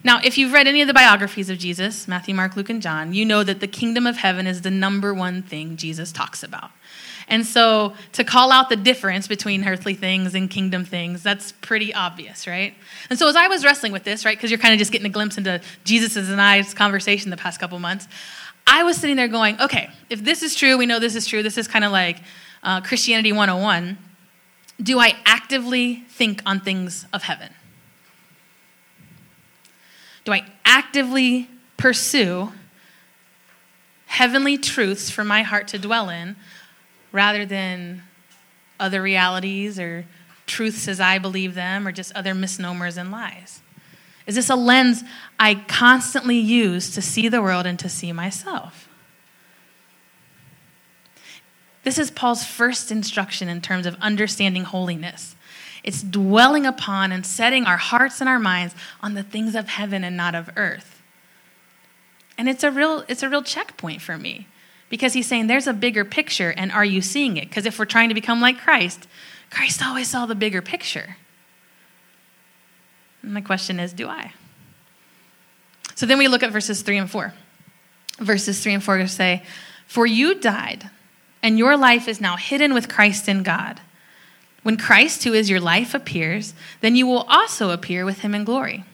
Now, 0.05 0.21
if 0.23 0.37
you've 0.37 0.53
read 0.53 0.67
any 0.67 0.81
of 0.81 0.89
the 0.89 0.95
biographies 0.95 1.49
of 1.49 1.59
Jesus, 1.59 2.09
Matthew, 2.09 2.35
Mark, 2.35 2.57
Luke, 2.57 2.69
and 2.69 2.83
John, 2.83 3.15
you 3.15 3.25
know 3.25 3.45
that 3.45 3.61
the 3.61 3.69
kingdom 3.69 4.07
of 4.07 4.17
heaven 4.17 4.47
is 4.47 4.63
the 4.63 4.71
number 4.71 5.15
one 5.15 5.43
thing 5.43 5.77
Jesus 5.77 6.11
talks 6.11 6.43
about. 6.43 6.71
And 7.33 7.47
so 7.47 7.95
to 8.13 8.25
call 8.25 8.53
out 8.53 8.69
the 8.69 8.77
difference 8.77 9.27
between 9.27 9.67
earthly 9.67 9.95
things 9.95 10.35
and 10.35 10.51
kingdom 10.51 10.85
things, 10.85 11.23
that's 11.23 11.53
pretty 11.53 11.95
obvious, 11.95 12.47
right? 12.47 12.75
And 13.09 13.19
so 13.19 13.27
as 13.27 13.37
I 13.37 13.49
was 13.49 13.65
wrestling 13.65 13.91
with 13.91 14.05
this, 14.05 14.27
right, 14.27 14.37
because 14.37 14.51
you're 14.51 14.59
kind 14.61 14.75
of 14.75 14.79
just 14.79 14.93
getting 14.93 15.07
a 15.07 15.11
glimpse 15.11 15.39
into 15.39 15.63
Jesus' 15.83 16.29
and 16.29 16.39
I's 16.39 16.75
conversation 16.75 17.31
the 17.31 17.39
past 17.39 17.59
couple 17.59 17.79
months, 17.79 18.07
I 18.67 18.83
was 18.83 18.99
sitting 18.99 19.17
there 19.17 19.29
going, 19.29 19.59
okay, 19.63 19.89
if 20.11 20.23
this 20.23 20.43
is 20.43 20.55
true, 20.55 20.77
we 20.77 20.85
know 20.85 20.99
this 20.99 21.17
is 21.17 21.27
true, 21.27 21.43
this 21.43 21.57
is 21.57 21.67
kind 21.67 21.87
of 21.87 21.91
like 21.91 22.19
uh, 22.63 22.83
Christianity 22.83 23.33
101. 23.33 23.97
Do 24.83 24.99
I 24.99 25.17
actively 25.25 26.05
think 26.11 26.43
on 26.45 26.61
things 26.61 27.07
of 27.15 27.23
heaven? 27.23 27.49
Do 30.27 30.35
I 30.35 30.45
actively 30.67 31.49
pursue 31.79 32.53
heavenly 34.05 34.59
truths 34.59 35.09
for 35.09 35.25
my 35.25 35.41
heart 35.41 35.69
to 35.69 35.79
dwell 35.79 36.11
in 36.11 36.37
rather 37.13 37.47
than 37.47 38.03
other 38.81 39.01
realities 39.03 39.79
or 39.79 40.07
truths 40.47 40.89
as 40.89 40.99
I 40.99 41.19
believe 41.19 41.55
them 41.55 41.87
or 41.87 41.93
just 41.93 42.13
other 42.15 42.35
misnomers 42.35 42.97
and 42.97 43.13
lies? 43.13 43.61
Is 44.27 44.35
this 44.35 44.51
a 44.51 44.57
lens 44.57 45.05
I 45.39 45.55
constantly 45.55 46.39
use 46.39 46.95
to 46.95 47.03
see 47.03 47.29
the 47.29 47.43
world 47.43 47.67
and 47.67 47.79
to 47.79 47.89
see 47.89 48.13
myself? 48.13 48.89
This 51.85 51.99
is 51.99 52.11
Paul's 52.11 52.45
first 52.45 52.93
instruction 52.93 53.49
in 53.49 53.61
terms 53.61 53.87
of 53.87 53.97
understanding 54.01 54.65
holiness. 54.65 55.35
It's 55.83 56.03
dwelling 56.03 56.65
upon 56.65 57.11
and 57.11 57.27
setting 57.27 57.65
our 57.65 57.77
hearts 57.77 58.21
and 58.21 58.29
our 58.29 58.39
minds 58.39 58.75
on 59.03 59.15
the 59.15 59.25
things 59.25 59.57
of 59.57 59.69
heaven 59.69 60.05
and 60.05 60.17
not 60.17 60.37
of 60.37 60.51
earth. 60.57 61.03
And 62.39 62.49
it's 62.49 62.63
a 62.63 62.71
real 62.71 63.05
it's 63.09 63.23
a 63.23 63.29
real 63.29 63.43
checkpoint 63.43 64.01
for 64.01 64.17
me 64.17 64.47
because 64.93 65.15
he's 65.15 65.27
saying 65.27 65.47
there's 65.47 65.67
a 65.67 65.73
bigger 65.73 66.05
picture 66.05 66.53
and 66.55 66.71
are 66.71 66.85
you 66.85 67.01
seeing 67.01 67.39
it? 67.39 67.49
Because 67.49 67.65
if 67.65 67.79
we're 67.79 67.87
trying 67.87 68.11
to 68.11 68.15
become 68.15 68.43
like 68.43 68.59
Christ, 68.59 69.09
Christ 69.49 69.83
always 69.83 70.07
saw 70.07 70.27
the 70.27 70.35
bigger 70.35 70.61
picture. 70.61 71.17
And 73.23 73.33
my 73.33 73.41
question 73.41 73.81
is, 73.81 73.95
do 73.95 74.07
I? 74.07 74.35
So 75.95 76.05
then 76.05 76.19
we 76.19 76.29
look 76.29 76.43
at 76.43 76.53
verses 76.53 76.83
3 76.83 76.99
and 76.99 77.11
4. 77.11 77.33
Verses 78.19 78.63
3 78.63 78.75
and 78.75 78.85
4 78.85 79.07
say, 79.07 79.43
For 79.87 80.05
you 80.05 80.35
died, 80.35 80.91
and 81.43 81.59
your 81.59 81.79
life 81.79 82.07
is 82.07 82.21
now 82.21 82.37
hidden 82.37 82.75
with 82.75 82.91
Christ 82.91 83.31
in 83.31 83.43
God. 83.43 83.81
When 84.63 84.77
Christ, 84.77 85.25
who 85.25 85.33
is 85.33 85.49
your 85.49 85.61
life, 85.61 85.95
appears, 85.95 86.53
then 86.83 86.97
you 86.97 87.07
will 87.07 87.25
also 87.31 87.71
appear 87.71 88.05
with 88.05 88.19
him 88.19 88.35
in 88.35 88.45
glory. 88.45 88.85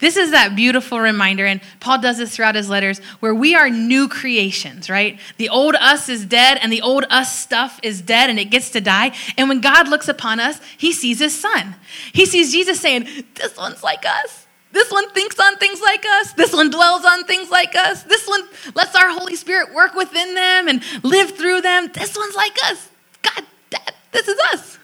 This 0.00 0.16
is 0.16 0.32
that 0.32 0.56
beautiful 0.56 1.00
reminder, 1.00 1.46
and 1.46 1.60
Paul 1.80 2.00
does 2.00 2.18
this 2.18 2.34
throughout 2.34 2.56
his 2.56 2.68
letters, 2.68 2.98
where 3.20 3.34
we 3.34 3.54
are 3.54 3.70
new 3.70 4.08
creations, 4.08 4.90
right? 4.90 5.18
The 5.36 5.48
old 5.48 5.76
us 5.76 6.08
is 6.08 6.24
dead, 6.24 6.58
and 6.60 6.72
the 6.72 6.82
old 6.82 7.04
us 7.10 7.38
stuff 7.38 7.78
is 7.82 8.02
dead, 8.02 8.28
and 8.28 8.38
it 8.38 8.46
gets 8.46 8.70
to 8.70 8.80
die. 8.80 9.12
And 9.38 9.48
when 9.48 9.60
God 9.60 9.88
looks 9.88 10.08
upon 10.08 10.40
us, 10.40 10.60
he 10.76 10.92
sees 10.92 11.20
his 11.20 11.38
son. 11.38 11.76
He 12.12 12.26
sees 12.26 12.52
Jesus 12.52 12.80
saying, 12.80 13.08
This 13.34 13.56
one's 13.56 13.82
like 13.82 14.04
us. 14.04 14.46
This 14.72 14.90
one 14.90 15.08
thinks 15.10 15.38
on 15.38 15.56
things 15.58 15.80
like 15.80 16.04
us. 16.04 16.32
This 16.32 16.52
one 16.52 16.68
dwells 16.68 17.04
on 17.04 17.24
things 17.24 17.48
like 17.48 17.76
us. 17.76 18.02
This 18.02 18.26
one 18.26 18.42
lets 18.74 18.96
our 18.96 19.08
Holy 19.10 19.36
Spirit 19.36 19.72
work 19.72 19.94
within 19.94 20.34
them 20.34 20.66
and 20.66 20.82
live 21.04 21.36
through 21.36 21.60
them. 21.60 21.90
This 21.94 22.16
one's 22.16 22.34
like 22.34 22.56
us. 22.64 22.88
God, 23.22 23.44
Dad, 23.70 23.94
this 24.10 24.26
is 24.26 24.38
us. 24.52 24.78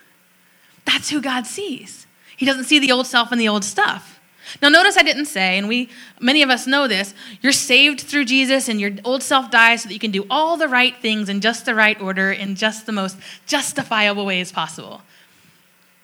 That's 0.84 1.10
who 1.10 1.20
God 1.20 1.44
sees. 1.44 2.06
He 2.36 2.46
doesn't 2.46 2.64
see 2.64 2.78
the 2.78 2.92
old 2.92 3.08
self 3.08 3.32
and 3.32 3.40
the 3.40 3.48
old 3.48 3.64
stuff. 3.64 4.19
Now 4.60 4.68
notice 4.68 4.96
I 4.96 5.02
didn't 5.02 5.26
say, 5.26 5.58
and 5.58 5.68
we 5.68 5.88
many 6.20 6.42
of 6.42 6.50
us 6.50 6.66
know 6.66 6.88
this, 6.88 7.14
you're 7.40 7.52
saved 7.52 8.00
through 8.00 8.24
Jesus 8.24 8.68
and 8.68 8.80
your 8.80 8.92
old 9.04 9.22
self 9.22 9.50
dies 9.50 9.82
so 9.82 9.88
that 9.88 9.94
you 9.94 10.00
can 10.00 10.10
do 10.10 10.26
all 10.30 10.56
the 10.56 10.68
right 10.68 10.96
things 10.96 11.28
in 11.28 11.40
just 11.40 11.64
the 11.64 11.74
right 11.74 12.00
order 12.00 12.32
in 12.32 12.54
just 12.54 12.86
the 12.86 12.92
most 12.92 13.16
justifiable 13.46 14.26
ways 14.26 14.52
possible. 14.52 15.02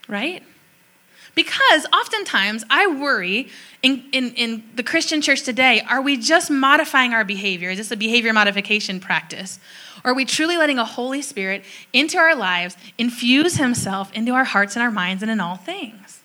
Right? 0.08 0.42
Because 1.36 1.86
oftentimes 1.92 2.64
I 2.70 2.86
worry 2.86 3.48
in, 3.82 4.04
in, 4.10 4.32
in 4.34 4.64
the 4.74 4.82
Christian 4.82 5.20
church 5.20 5.42
today, 5.42 5.82
are 5.82 6.00
we 6.00 6.16
just 6.16 6.50
modifying 6.50 7.12
our 7.12 7.24
behavior? 7.24 7.70
Is 7.70 7.78
this 7.78 7.90
a 7.90 7.96
behavior 7.96 8.32
modification 8.32 9.00
practice? 9.00 9.60
Or 10.02 10.12
are 10.12 10.14
we 10.14 10.24
truly 10.24 10.56
letting 10.56 10.78
a 10.78 10.84
Holy 10.84 11.20
Spirit 11.20 11.62
into 11.92 12.16
our 12.16 12.34
lives, 12.34 12.76
infuse 12.96 13.56
Himself 13.56 14.10
into 14.14 14.32
our 14.32 14.44
hearts 14.44 14.76
and 14.76 14.82
our 14.82 14.90
minds 14.90 15.22
and 15.22 15.30
in 15.30 15.38
all 15.38 15.56
things? 15.56 16.20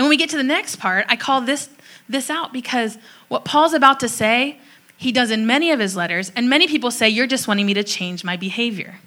And 0.00 0.06
when 0.06 0.08
we 0.08 0.16
get 0.16 0.30
to 0.30 0.38
the 0.38 0.42
next 0.42 0.76
part, 0.76 1.04
I 1.10 1.16
call 1.16 1.42
this, 1.42 1.68
this 2.08 2.30
out 2.30 2.54
because 2.54 2.96
what 3.28 3.44
Paul's 3.44 3.74
about 3.74 4.00
to 4.00 4.08
say, 4.08 4.58
he 4.96 5.12
does 5.12 5.30
in 5.30 5.46
many 5.46 5.72
of 5.72 5.78
his 5.78 5.94
letters, 5.94 6.32
and 6.34 6.48
many 6.48 6.66
people 6.68 6.90
say, 6.90 7.10
You're 7.10 7.26
just 7.26 7.46
wanting 7.46 7.66
me 7.66 7.74
to 7.74 7.84
change 7.84 8.24
my 8.24 8.38
behavior. 8.38 8.98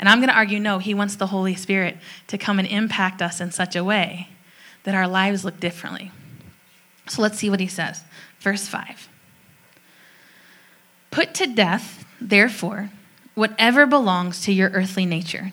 And 0.00 0.08
I'm 0.08 0.18
going 0.18 0.28
to 0.28 0.34
argue, 0.34 0.58
no, 0.58 0.80
he 0.80 0.94
wants 0.94 1.14
the 1.14 1.28
Holy 1.28 1.54
Spirit 1.54 1.96
to 2.26 2.36
come 2.36 2.58
and 2.58 2.66
impact 2.66 3.22
us 3.22 3.40
in 3.40 3.52
such 3.52 3.76
a 3.76 3.84
way 3.84 4.30
that 4.82 4.96
our 4.96 5.06
lives 5.06 5.44
look 5.44 5.60
differently. 5.60 6.10
So 7.06 7.22
let's 7.22 7.38
see 7.38 7.48
what 7.48 7.60
he 7.60 7.68
says. 7.68 8.02
Verse 8.40 8.66
5 8.66 9.08
Put 11.12 11.34
to 11.34 11.46
death, 11.46 12.04
therefore, 12.20 12.90
whatever 13.36 13.86
belongs 13.86 14.42
to 14.42 14.52
your 14.52 14.70
earthly 14.70 15.06
nature 15.06 15.52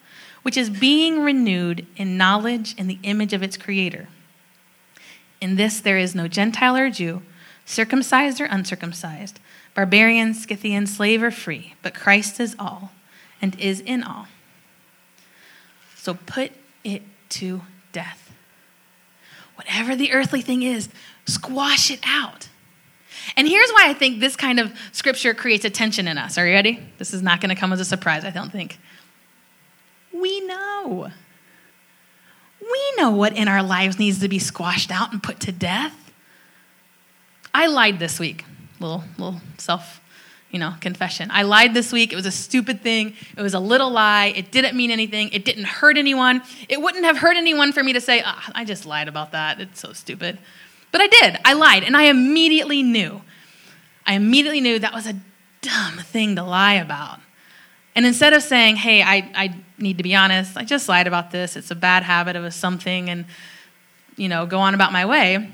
which 0.43 0.57
is 0.57 0.69
being 0.69 1.21
renewed 1.21 1.85
in 1.95 2.17
knowledge 2.17 2.75
in 2.77 2.87
the 2.87 2.99
image 3.03 3.33
of 3.33 3.43
its 3.43 3.57
creator. 3.57 4.07
In 5.39 5.55
this 5.55 5.79
there 5.79 5.97
is 5.97 6.15
no 6.15 6.27
Gentile 6.27 6.77
or 6.77 6.89
Jew, 6.89 7.21
circumcised 7.65 8.41
or 8.41 8.45
uncircumcised, 8.45 9.39
barbarian, 9.73 10.33
Scythian, 10.33 10.87
slave 10.87 11.23
or 11.23 11.31
free, 11.31 11.75
but 11.81 11.93
Christ 11.93 12.39
is 12.39 12.55
all 12.59 12.91
and 13.41 13.59
is 13.59 13.79
in 13.79 14.03
all. 14.03 14.27
So 15.95 16.15
put 16.25 16.51
it 16.83 17.03
to 17.29 17.61
death. 17.91 18.33
Whatever 19.55 19.95
the 19.95 20.11
earthly 20.11 20.41
thing 20.41 20.63
is, 20.63 20.89
squash 21.25 21.91
it 21.91 21.99
out. 22.03 22.49
And 23.35 23.47
here's 23.47 23.69
why 23.71 23.87
I 23.87 23.93
think 23.93 24.19
this 24.19 24.35
kind 24.35 24.59
of 24.59 24.73
scripture 24.91 25.33
creates 25.33 25.63
a 25.65 25.69
tension 25.69 26.07
in 26.07 26.17
us. 26.17 26.37
Are 26.37 26.47
you 26.47 26.53
ready? 26.53 26.79
This 26.97 27.13
is 27.13 27.21
not 27.21 27.39
going 27.39 27.49
to 27.49 27.55
come 27.55 27.71
as 27.71 27.79
a 27.79 27.85
surprise, 27.85 28.25
I 28.25 28.31
don't 28.31 28.51
think. 28.51 28.79
We 30.13 30.41
know. 30.41 31.11
We 32.61 32.93
know 32.97 33.11
what 33.11 33.35
in 33.35 33.47
our 33.47 33.63
lives 33.63 33.97
needs 33.97 34.19
to 34.19 34.27
be 34.27 34.39
squashed 34.39 34.91
out 34.91 35.11
and 35.11 35.21
put 35.21 35.39
to 35.41 35.51
death. 35.51 36.11
I 37.53 37.67
lied 37.67 37.99
this 37.99 38.19
week. 38.19 38.45
Little, 38.79 39.03
little 39.17 39.41
self 39.57 40.01
you 40.51 40.59
know, 40.59 40.73
confession. 40.81 41.29
I 41.31 41.43
lied 41.43 41.73
this 41.73 41.93
week. 41.93 42.11
It 42.11 42.15
was 42.15 42.25
a 42.25 42.31
stupid 42.31 42.81
thing. 42.81 43.13
It 43.37 43.41
was 43.41 43.53
a 43.53 43.59
little 43.59 43.89
lie. 43.89 44.33
It 44.35 44.51
didn't 44.51 44.75
mean 44.75 44.91
anything. 44.91 45.29
It 45.29 45.45
didn't 45.45 45.63
hurt 45.63 45.97
anyone. 45.97 46.41
It 46.67 46.81
wouldn't 46.81 47.05
have 47.05 47.17
hurt 47.17 47.37
anyone 47.37 47.71
for 47.71 47.81
me 47.83 47.93
to 47.93 48.01
say, 48.01 48.21
oh, 48.25 48.43
I 48.53 48.65
just 48.65 48.85
lied 48.85 49.07
about 49.07 49.31
that. 49.31 49.61
It's 49.61 49.79
so 49.79 49.93
stupid. 49.93 50.37
But 50.91 51.01
I 51.01 51.07
did. 51.07 51.39
I 51.45 51.53
lied. 51.53 51.83
And 51.83 51.95
I 51.95 52.03
immediately 52.03 52.83
knew. 52.83 53.21
I 54.05 54.15
immediately 54.15 54.59
knew 54.59 54.77
that 54.79 54.93
was 54.93 55.07
a 55.07 55.15
dumb 55.61 55.99
thing 55.99 56.35
to 56.35 56.43
lie 56.43 56.73
about. 56.73 57.19
And 57.95 58.05
instead 58.05 58.33
of 58.33 58.41
saying, 58.41 58.77
hey, 58.77 59.01
I, 59.01 59.29
I 59.35 59.55
need 59.77 59.97
to 59.97 60.03
be 60.03 60.15
honest, 60.15 60.55
I 60.55 60.63
just 60.63 60.87
lied 60.87 61.07
about 61.07 61.31
this. 61.31 61.55
It's 61.55 61.71
a 61.71 61.75
bad 61.75 62.03
habit 62.03 62.35
of 62.35 62.43
a 62.43 62.51
something 62.51 63.09
and, 63.09 63.25
you 64.15 64.29
know, 64.29 64.45
go 64.45 64.59
on 64.59 64.73
about 64.73 64.93
my 64.93 65.05
way, 65.05 65.51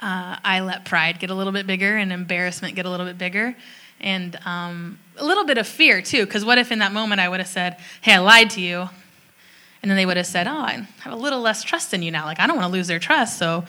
uh, 0.00 0.36
I 0.42 0.60
let 0.60 0.84
pride 0.84 1.18
get 1.18 1.30
a 1.30 1.34
little 1.34 1.52
bit 1.52 1.66
bigger 1.66 1.96
and 1.96 2.12
embarrassment 2.12 2.74
get 2.74 2.86
a 2.86 2.90
little 2.90 3.06
bit 3.06 3.18
bigger. 3.18 3.54
And 4.00 4.38
um, 4.46 4.98
a 5.18 5.24
little 5.24 5.44
bit 5.44 5.58
of 5.58 5.66
fear 5.66 6.00
too 6.00 6.24
because 6.24 6.44
what 6.44 6.56
if 6.56 6.72
in 6.72 6.78
that 6.78 6.92
moment 6.92 7.20
i 7.20 7.28
would 7.28 7.38
have 7.38 7.48
said 7.48 7.76
hey 8.00 8.14
i 8.14 8.18
lied 8.18 8.50
to 8.50 8.60
you? 8.60 8.88
And 9.82 9.90
then 9.90 9.96
they 9.96 10.06
would 10.06 10.16
have 10.16 10.26
said 10.26 10.46
oh 10.48 10.52
i 10.52 10.86
have 11.00 11.12
a 11.12 11.16
little 11.16 11.40
less 11.40 11.62
trust 11.62 11.92
in 11.92 12.02
you 12.02 12.10
now 12.10 12.24
like 12.24 12.40
i 12.40 12.46
don't 12.46 12.56
want 12.56 12.66
to 12.66 12.72
lose 12.72 12.86
their 12.86 12.98
trust 12.98 13.38
so 13.38 13.64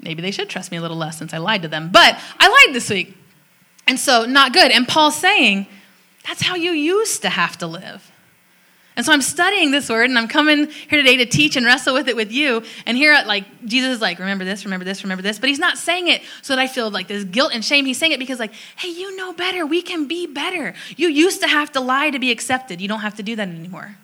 maybe 0.00 0.22
they 0.22 0.30
should 0.30 0.48
trust 0.48 0.70
me 0.70 0.76
a 0.76 0.80
little 0.80 0.96
less 0.96 1.18
since 1.18 1.34
i 1.34 1.38
lied 1.38 1.62
to 1.62 1.68
them. 1.68 1.90
But 1.92 2.18
i 2.38 2.48
lied 2.66 2.74
this 2.74 2.88
week. 2.88 3.16
And 3.88 3.98
so 3.98 4.26
not 4.26 4.52
good. 4.52 4.70
And 4.70 4.86
paul's 4.86 5.16
saying 5.16 5.66
that's 6.28 6.42
how 6.42 6.54
you 6.54 6.70
used 6.72 7.22
to 7.22 7.30
have 7.30 7.58
to 7.58 7.66
live 7.66 8.12
and 8.98 9.06
so 9.06 9.12
I'm 9.12 9.22
studying 9.22 9.70
this 9.70 9.88
word 9.88 10.10
and 10.10 10.18
I'm 10.18 10.26
coming 10.26 10.66
here 10.66 11.00
today 11.00 11.18
to 11.18 11.26
teach 11.26 11.54
and 11.54 11.64
wrestle 11.64 11.94
with 11.94 12.08
it 12.08 12.16
with 12.16 12.32
you. 12.32 12.64
And 12.84 12.96
here, 12.96 13.16
like, 13.26 13.44
Jesus 13.64 13.94
is 13.94 14.00
like, 14.00 14.18
remember 14.18 14.44
this, 14.44 14.64
remember 14.64 14.84
this, 14.84 15.04
remember 15.04 15.22
this. 15.22 15.38
But 15.38 15.50
he's 15.50 15.60
not 15.60 15.78
saying 15.78 16.08
it 16.08 16.20
so 16.42 16.56
that 16.56 16.60
I 16.60 16.66
feel 16.66 16.90
like 16.90 17.06
this 17.06 17.22
guilt 17.22 17.52
and 17.54 17.64
shame. 17.64 17.86
He's 17.86 17.96
saying 17.96 18.10
it 18.10 18.18
because, 18.18 18.40
like, 18.40 18.52
hey, 18.76 18.88
you 18.88 19.14
know 19.14 19.32
better. 19.32 19.64
We 19.64 19.82
can 19.82 20.08
be 20.08 20.26
better. 20.26 20.74
You 20.96 21.06
used 21.10 21.40
to 21.42 21.46
have 21.46 21.70
to 21.72 21.80
lie 21.80 22.10
to 22.10 22.18
be 22.18 22.32
accepted. 22.32 22.80
You 22.80 22.88
don't 22.88 22.98
have 22.98 23.14
to 23.18 23.22
do 23.22 23.36
that 23.36 23.46
anymore. 23.46 23.96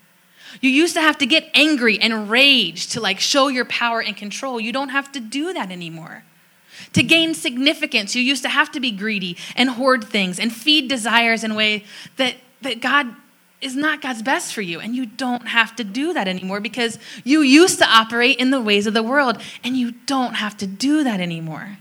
You 0.61 0.71
used 0.71 0.95
to 0.95 1.01
have 1.01 1.19
to 1.19 1.27
get 1.27 1.51
angry 1.55 1.99
and 1.99 2.31
rage 2.31 2.87
to, 2.91 3.01
like, 3.01 3.19
show 3.19 3.49
your 3.49 3.65
power 3.65 4.01
and 4.01 4.17
control. 4.17 4.61
You 4.61 4.73
don't 4.73 4.91
have 4.91 5.11
to 5.11 5.19
do 5.19 5.53
that 5.55 5.73
anymore. 5.73 6.23
To 6.95 7.03
gain 7.03 7.35
significance, 7.35 8.15
you 8.15 8.23
used 8.23 8.43
to 8.43 8.49
have 8.49 8.71
to 8.73 8.81
be 8.81 8.91
greedy 8.91 9.37
and 9.57 9.71
hoard 9.71 10.05
things 10.05 10.39
and 10.39 10.53
feed 10.53 10.89
desires 10.89 11.45
in 11.45 11.53
a 11.53 11.55
way 11.55 11.85
that, 12.17 12.37
that 12.63 12.81
God 12.81 13.15
is 13.61 13.75
not 13.75 14.03
God's 14.03 14.23
best 14.23 14.53
for 14.53 14.61
you. 14.61 14.79
And 14.81 14.95
you 14.95 15.07
don't 15.07 15.49
have 15.49 15.75
to 15.77 15.85
do 15.85 16.13
that 16.13 16.29
anymore 16.29 16.61
because 16.61 16.99
you 17.25 17.41
used 17.41 17.79
to 17.79 17.87
operate 17.87 18.39
in 18.39 18.51
the 18.51 18.61
ways 18.61 18.87
of 18.87 18.95
the 18.95 19.03
world 19.03 19.41
and 19.63 19.77
you 19.77 19.93
don't 19.93 20.35
have 20.35 20.57
to 20.59 20.67
do 20.67 21.03
that 21.05 21.21
anymore. 21.21 21.79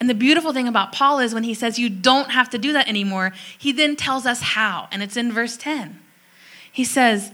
And 0.00 0.10
the 0.10 0.14
beautiful 0.14 0.52
thing 0.52 0.68
about 0.68 0.92
Paul 0.92 1.20
is 1.20 1.32
when 1.32 1.44
he 1.44 1.54
says 1.54 1.78
you 1.78 1.88
don't 1.88 2.30
have 2.30 2.50
to 2.50 2.58
do 2.58 2.72
that 2.72 2.88
anymore, 2.88 3.32
he 3.56 3.72
then 3.72 3.96
tells 3.96 4.26
us 4.26 4.40
how. 4.40 4.88
And 4.90 5.02
it's 5.02 5.16
in 5.16 5.32
verse 5.32 5.56
10. 5.56 6.00
He 6.72 6.84
says, 6.84 7.30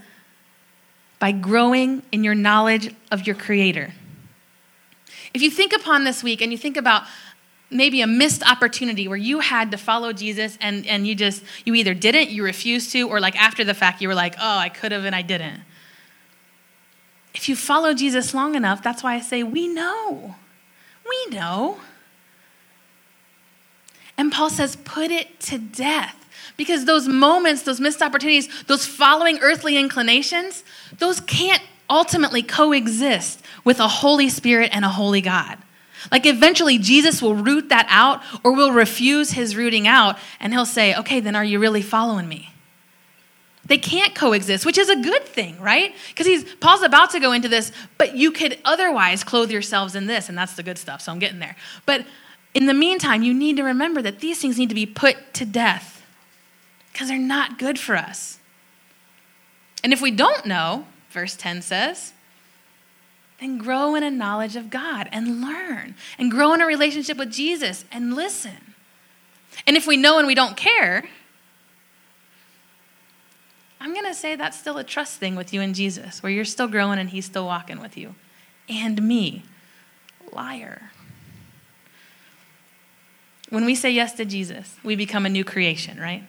by 1.19 1.33
growing 1.33 2.03
in 2.13 2.23
your 2.23 2.35
knowledge 2.35 2.95
of 3.11 3.27
your 3.27 3.37
Creator. 3.37 3.93
If 5.33 5.43
you 5.43 5.51
think 5.51 5.73
upon 5.73 6.05
this 6.05 6.23
week 6.23 6.41
and 6.43 6.51
you 6.51 6.59
think 6.59 6.77
about 6.77 7.05
maybe 7.71 8.01
a 8.03 8.07
missed 8.07 8.43
opportunity 8.43 9.07
where 9.07 9.17
you 9.17 9.41
had 9.41 9.71
to 9.71 9.77
follow 9.77 10.13
Jesus 10.13 10.59
and, 10.61 10.87
and 10.87 11.07
you 11.07 11.15
just, 11.15 11.43
you 11.65 11.75
either 11.75 11.95
didn't, 11.95 12.31
you 12.31 12.43
refused 12.43 12.91
to, 12.93 13.09
or 13.09 13.21
like 13.21 13.37
after 13.37 13.63
the 13.63 13.75
fact, 13.75 14.03
you 14.03 14.09
were 14.09 14.15
like, 14.15 14.35
oh, 14.41 14.59
I 14.59 14.69
could 14.69 14.91
have 14.93 15.05
and 15.05 15.15
I 15.15 15.23
didn't. 15.23 15.61
If 17.33 17.49
you 17.49 17.55
follow 17.55 17.95
Jesus 17.95 18.35
long 18.35 18.57
enough, 18.57 18.83
that's 18.83 19.05
why 19.05 19.15
I 19.15 19.21
say, 19.21 19.45
we 19.45 19.69
know. 19.69 20.35
We 21.09 21.37
know. 21.37 21.79
And 24.19 24.33
Paul 24.33 24.51
says, 24.51 24.77
put 24.85 25.11
it 25.11 25.39
to 25.41 25.59
death. 25.59 26.17
Because 26.57 26.85
those 26.85 27.09
moments, 27.09 27.63
those 27.63 27.81
missed 27.81 28.03
opportunities, 28.03 28.49
those 28.65 28.85
following 28.85 29.39
earthly 29.41 29.79
inclinations, 29.79 30.65
those 30.99 31.21
can't 31.21 31.63
ultimately 31.91 32.43
coexist 32.43 33.43
with 33.65 33.81
a 33.81 33.89
Holy 33.89 34.29
Spirit 34.29 34.71
and 34.73 34.85
a 34.85 34.89
holy 34.89 35.21
God. 35.21 35.59
Like 36.11 36.25
eventually 36.25 36.79
Jesus 36.79 37.21
will 37.21 37.35
root 37.35 37.69
that 37.69 37.87
out 37.91 38.23
or 38.43 38.53
will 38.53 38.73
refuse 38.73 39.33
his 39.33 39.55
rooting 39.55 39.87
out 39.87 40.19
and 40.39 40.53
he'll 40.53 40.65
say, 40.65 40.95
okay, 40.95 41.21
then 41.21 41.37
are 41.37 41.45
you 41.45 41.59
really 41.59 41.83
following 41.83 42.29
me? 42.29 42.51
They 43.67 43.79
can't 43.79 44.15
coexist, 44.15 44.65
which 44.65 44.79
is 44.79 44.89
a 44.89 44.97
good 44.97 45.25
thing, 45.27 45.61
right? 45.61 45.95
Because 46.09 46.27
he's 46.27 46.45
Paul's 46.55 46.83
about 46.83 47.11
to 47.11 47.21
go 47.21 47.33
into 47.33 47.49
this, 47.49 47.71
but 47.99 48.17
you 48.17 48.33
could 48.33 48.59
otherwise 48.65 49.23
clothe 49.23 49.51
yourselves 49.51 49.95
in 49.95 50.07
this, 50.07 50.29
and 50.29 50.37
that's 50.37 50.55
the 50.55 50.63
good 50.63 50.79
stuff. 50.79 51.03
So 51.03 51.13
I'm 51.13 51.19
getting 51.19 51.39
there. 51.39 51.55
But 51.87 52.05
in 52.55 52.67
the 52.67 52.75
meantime, 52.75 53.23
you 53.23 53.33
need 53.33 53.59
to 53.59 53.63
remember 53.63 54.03
that 54.03 54.21
these 54.21 54.41
things 54.41 54.59
need 54.59 54.71
to 54.71 54.75
be 54.75 54.87
put 54.87 55.35
to 55.35 55.45
death 55.45 56.05
because 56.93 57.09
they're 57.09 57.19
not 57.19 57.59
good 57.59 57.79
for 57.79 57.95
us. 57.95 58.39
And 59.85 59.93
if 59.93 60.01
we 60.01 60.11
don't 60.11 60.47
know, 60.47 60.87
verse 61.11 61.37
10 61.37 61.63
says, 61.63 62.13
then 63.41 63.59
grow 63.59 63.95
in 63.95 64.03
a 64.03 64.11
knowledge 64.11 64.55
of 64.55 64.71
God 64.71 65.09
and 65.11 65.41
learn 65.41 65.95
and 66.19 66.31
grow 66.31 66.53
in 66.53 66.61
a 66.61 66.67
relationship 66.67 67.17
with 67.17 67.33
Jesus 67.33 67.85
and 67.91 68.15
listen. 68.15 68.75
And 69.67 69.77
if 69.77 69.87
we 69.87 69.97
know 69.97 70.19
and 70.19 70.27
we 70.27 70.35
don't 70.35 70.57
care, 70.57 71.05
I'm 73.81 73.95
going 73.95 74.05
to 74.05 74.15
say 74.15 74.37
that's 74.37 74.59
still 74.59 74.77
a 74.77 74.85
trust 74.85 75.19
thing 75.19 75.37
with 75.37 75.55
you 75.55 75.63
and 75.63 75.75
Jesus, 75.75 76.23
where 76.23 76.31
you're 76.31 76.45
still 76.45 76.69
growing 76.69 76.99
and 76.99 77.09
he's 77.09 77.25
still 77.25 77.47
walking 77.47 77.81
with 77.81 77.97
you. 77.97 78.15
And 78.69 79.03
me. 79.03 79.43
Liar. 80.33 80.91
When 83.49 83.65
we 83.65 83.75
say 83.75 83.91
yes 83.91 84.13
to 84.13 84.25
Jesus, 84.25 84.77
we 84.85 84.95
become 84.97 85.27
a 85.27 85.31
new 85.31 85.45
creation, 85.45 85.99
right? 85.99 86.23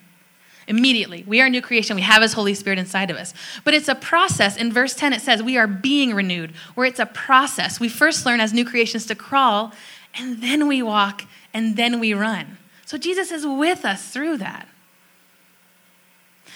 Immediately. 0.68 1.24
We 1.28 1.42
are 1.42 1.48
a 1.48 1.50
new 1.50 1.62
creation. 1.62 1.96
We 1.96 2.02
have 2.04 2.22
His 2.22 2.34
Holy 2.34 2.54
Spirit 2.54 2.80
inside 2.80 3.10
of 3.10 3.18
us. 3.18 3.34
But 3.64 3.74
it's 3.74 3.88
a 3.88 3.96
process. 3.96 4.58
In 4.58 4.72
verse 4.72 4.94
10, 4.94 5.14
it 5.14 5.22
says 5.22 5.42
we 5.42 5.58
are 5.58 5.68
being 5.68 6.14
renewed, 6.14 6.52
where 6.76 6.86
it's 6.86 7.00
a 7.00 7.06
process. 7.06 7.80
We 7.80 7.90
first 7.90 8.26
learn 8.26 8.40
as 8.40 8.54
new 8.54 8.66
creations 8.66 9.06
to 9.08 9.16
crawl, 9.16 9.74
and 10.14 10.42
then 10.42 10.68
we 10.68 10.82
walk, 10.82 11.24
and 11.54 11.76
then 11.76 12.00
we 12.00 12.14
run. 12.14 12.58
So 12.86 12.98
Jesus 12.98 13.32
is 13.32 13.46
with 13.46 13.86
us 13.86 14.12
through 14.12 14.38
that. 14.38 14.68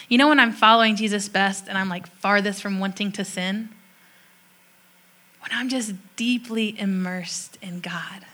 You 0.07 0.17
know 0.17 0.27
when 0.27 0.39
I'm 0.39 0.51
following 0.51 0.95
Jesus 0.95 1.29
best 1.29 1.67
and 1.67 1.77
I'm 1.77 1.89
like 1.89 2.07
farthest 2.07 2.61
from 2.61 2.79
wanting 2.79 3.11
to 3.13 3.25
sin? 3.25 3.69
When 5.39 5.51
I'm 5.51 5.69
just 5.69 5.93
deeply 6.15 6.79
immersed 6.79 7.57
in 7.61 7.79
God. 7.79 8.25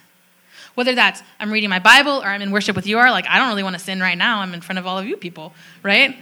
Whether 0.76 0.96
that's 0.96 1.22
I'm 1.40 1.52
reading 1.52 1.70
my 1.70 1.80
Bible 1.80 2.22
or 2.22 2.26
I'm 2.26 2.42
in 2.42 2.52
worship 2.52 2.76
with 2.76 2.88
you 2.88 3.00
are 3.00 3.12
like 3.12 3.28
I 3.28 3.38
don't 3.38 3.50
really 3.50 3.64
want 3.64 3.76
to 3.76 3.80
sin 3.80 4.00
right 4.00 4.18
now. 4.18 4.40
I'm 4.40 4.54
in 4.54 4.62
front 4.62 4.80
of 4.80 4.88
all 4.88 4.98
of 4.98 5.06
you 5.06 5.18
people, 5.18 5.54
right? 5.84 6.18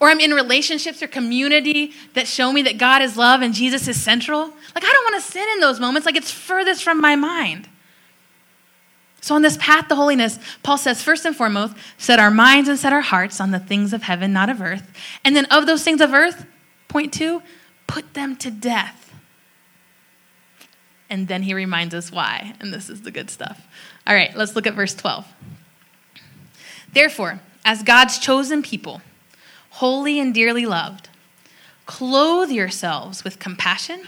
Or 0.00 0.08
I'm 0.08 0.18
in 0.18 0.32
relationships 0.32 1.02
or 1.02 1.06
community 1.06 1.92
that 2.14 2.26
show 2.26 2.52
me 2.52 2.62
that 2.62 2.78
God 2.78 3.02
is 3.02 3.16
love 3.16 3.40
and 3.42 3.54
Jesus 3.54 3.86
is 3.86 4.00
central. 4.00 4.40
Like 4.40 4.84
I 4.84 4.92
don't 4.92 5.12
want 5.12 5.24
to 5.24 5.30
sin 5.30 5.46
in 5.54 5.60
those 5.60 5.78
moments. 5.78 6.06
Like 6.06 6.16
it's 6.16 6.30
furthest 6.30 6.82
from 6.82 7.00
my 7.00 7.16
mind. 7.16 7.68
So, 9.22 9.36
on 9.36 9.42
this 9.42 9.56
path 9.58 9.86
to 9.86 9.94
holiness, 9.94 10.40
Paul 10.64 10.76
says, 10.76 11.00
first 11.00 11.24
and 11.24 11.34
foremost, 11.34 11.76
set 11.96 12.18
our 12.18 12.30
minds 12.30 12.68
and 12.68 12.76
set 12.76 12.92
our 12.92 13.00
hearts 13.00 13.40
on 13.40 13.52
the 13.52 13.60
things 13.60 13.92
of 13.92 14.02
heaven, 14.02 14.32
not 14.32 14.50
of 14.50 14.60
earth. 14.60 14.92
And 15.24 15.36
then, 15.36 15.44
of 15.44 15.66
those 15.66 15.84
things 15.84 16.00
of 16.00 16.12
earth, 16.12 16.44
point 16.88 17.12
two, 17.12 17.40
put 17.86 18.14
them 18.14 18.34
to 18.36 18.50
death. 18.50 19.01
And 21.12 21.28
then 21.28 21.42
he 21.42 21.52
reminds 21.52 21.94
us 21.94 22.10
why. 22.10 22.54
And 22.58 22.72
this 22.72 22.88
is 22.88 23.02
the 23.02 23.10
good 23.10 23.28
stuff. 23.28 23.66
All 24.06 24.14
right, 24.14 24.34
let's 24.34 24.56
look 24.56 24.66
at 24.66 24.72
verse 24.72 24.94
12. 24.94 25.26
Therefore, 26.92 27.40
as 27.66 27.82
God's 27.82 28.18
chosen 28.18 28.62
people, 28.62 29.02
holy 29.70 30.18
and 30.18 30.32
dearly 30.32 30.64
loved, 30.64 31.10
clothe 31.84 32.50
yourselves 32.50 33.24
with 33.24 33.38
compassion, 33.38 34.04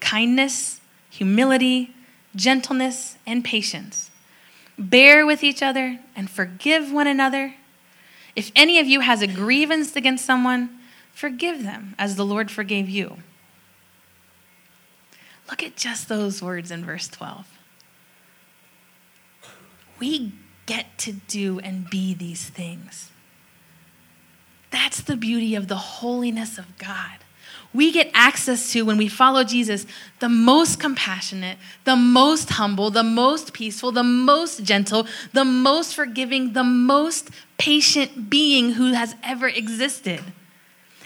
kindness, 0.00 0.80
humility, 1.10 1.94
gentleness, 2.34 3.18
and 3.26 3.44
patience 3.44 4.10
Bear 4.80 5.26
with 5.26 5.44
each 5.44 5.62
other 5.62 5.98
and 6.16 6.30
forgive 6.30 6.90
one 6.90 7.06
another. 7.06 7.54
If 8.34 8.50
any 8.56 8.78
of 8.78 8.86
you 8.86 9.00
has 9.00 9.20
a 9.20 9.26
grievance 9.26 9.94
against 9.94 10.24
someone, 10.24 10.70
forgive 11.12 11.64
them 11.64 11.94
as 11.98 12.16
the 12.16 12.24
Lord 12.24 12.50
forgave 12.50 12.88
you. 12.88 13.18
Look 15.50 15.62
at 15.62 15.76
just 15.76 16.08
those 16.08 16.42
words 16.42 16.70
in 16.70 16.84
verse 16.84 17.08
12. 17.08 17.46
We 19.98 20.32
get 20.66 20.96
to 20.98 21.12
do 21.12 21.58
and 21.60 21.90
be 21.90 22.14
these 22.14 22.48
things. 22.48 23.10
That's 24.70 25.00
the 25.00 25.16
beauty 25.16 25.54
of 25.54 25.68
the 25.68 25.76
holiness 25.76 26.56
of 26.56 26.78
God 26.78 27.18
we 27.72 27.92
get 27.92 28.10
access 28.14 28.72
to 28.72 28.82
when 28.82 28.96
we 28.96 29.08
follow 29.08 29.44
Jesus 29.44 29.86
the 30.18 30.28
most 30.28 30.80
compassionate, 30.80 31.58
the 31.84 31.96
most 31.96 32.50
humble, 32.50 32.90
the 32.90 33.04
most 33.04 33.52
peaceful, 33.52 33.92
the 33.92 34.02
most 34.02 34.64
gentle, 34.64 35.06
the 35.32 35.44
most 35.44 35.94
forgiving, 35.94 36.52
the 36.52 36.64
most 36.64 37.30
patient 37.58 38.28
being 38.28 38.72
who 38.72 38.92
has 38.92 39.14
ever 39.22 39.46
existed. 39.46 40.20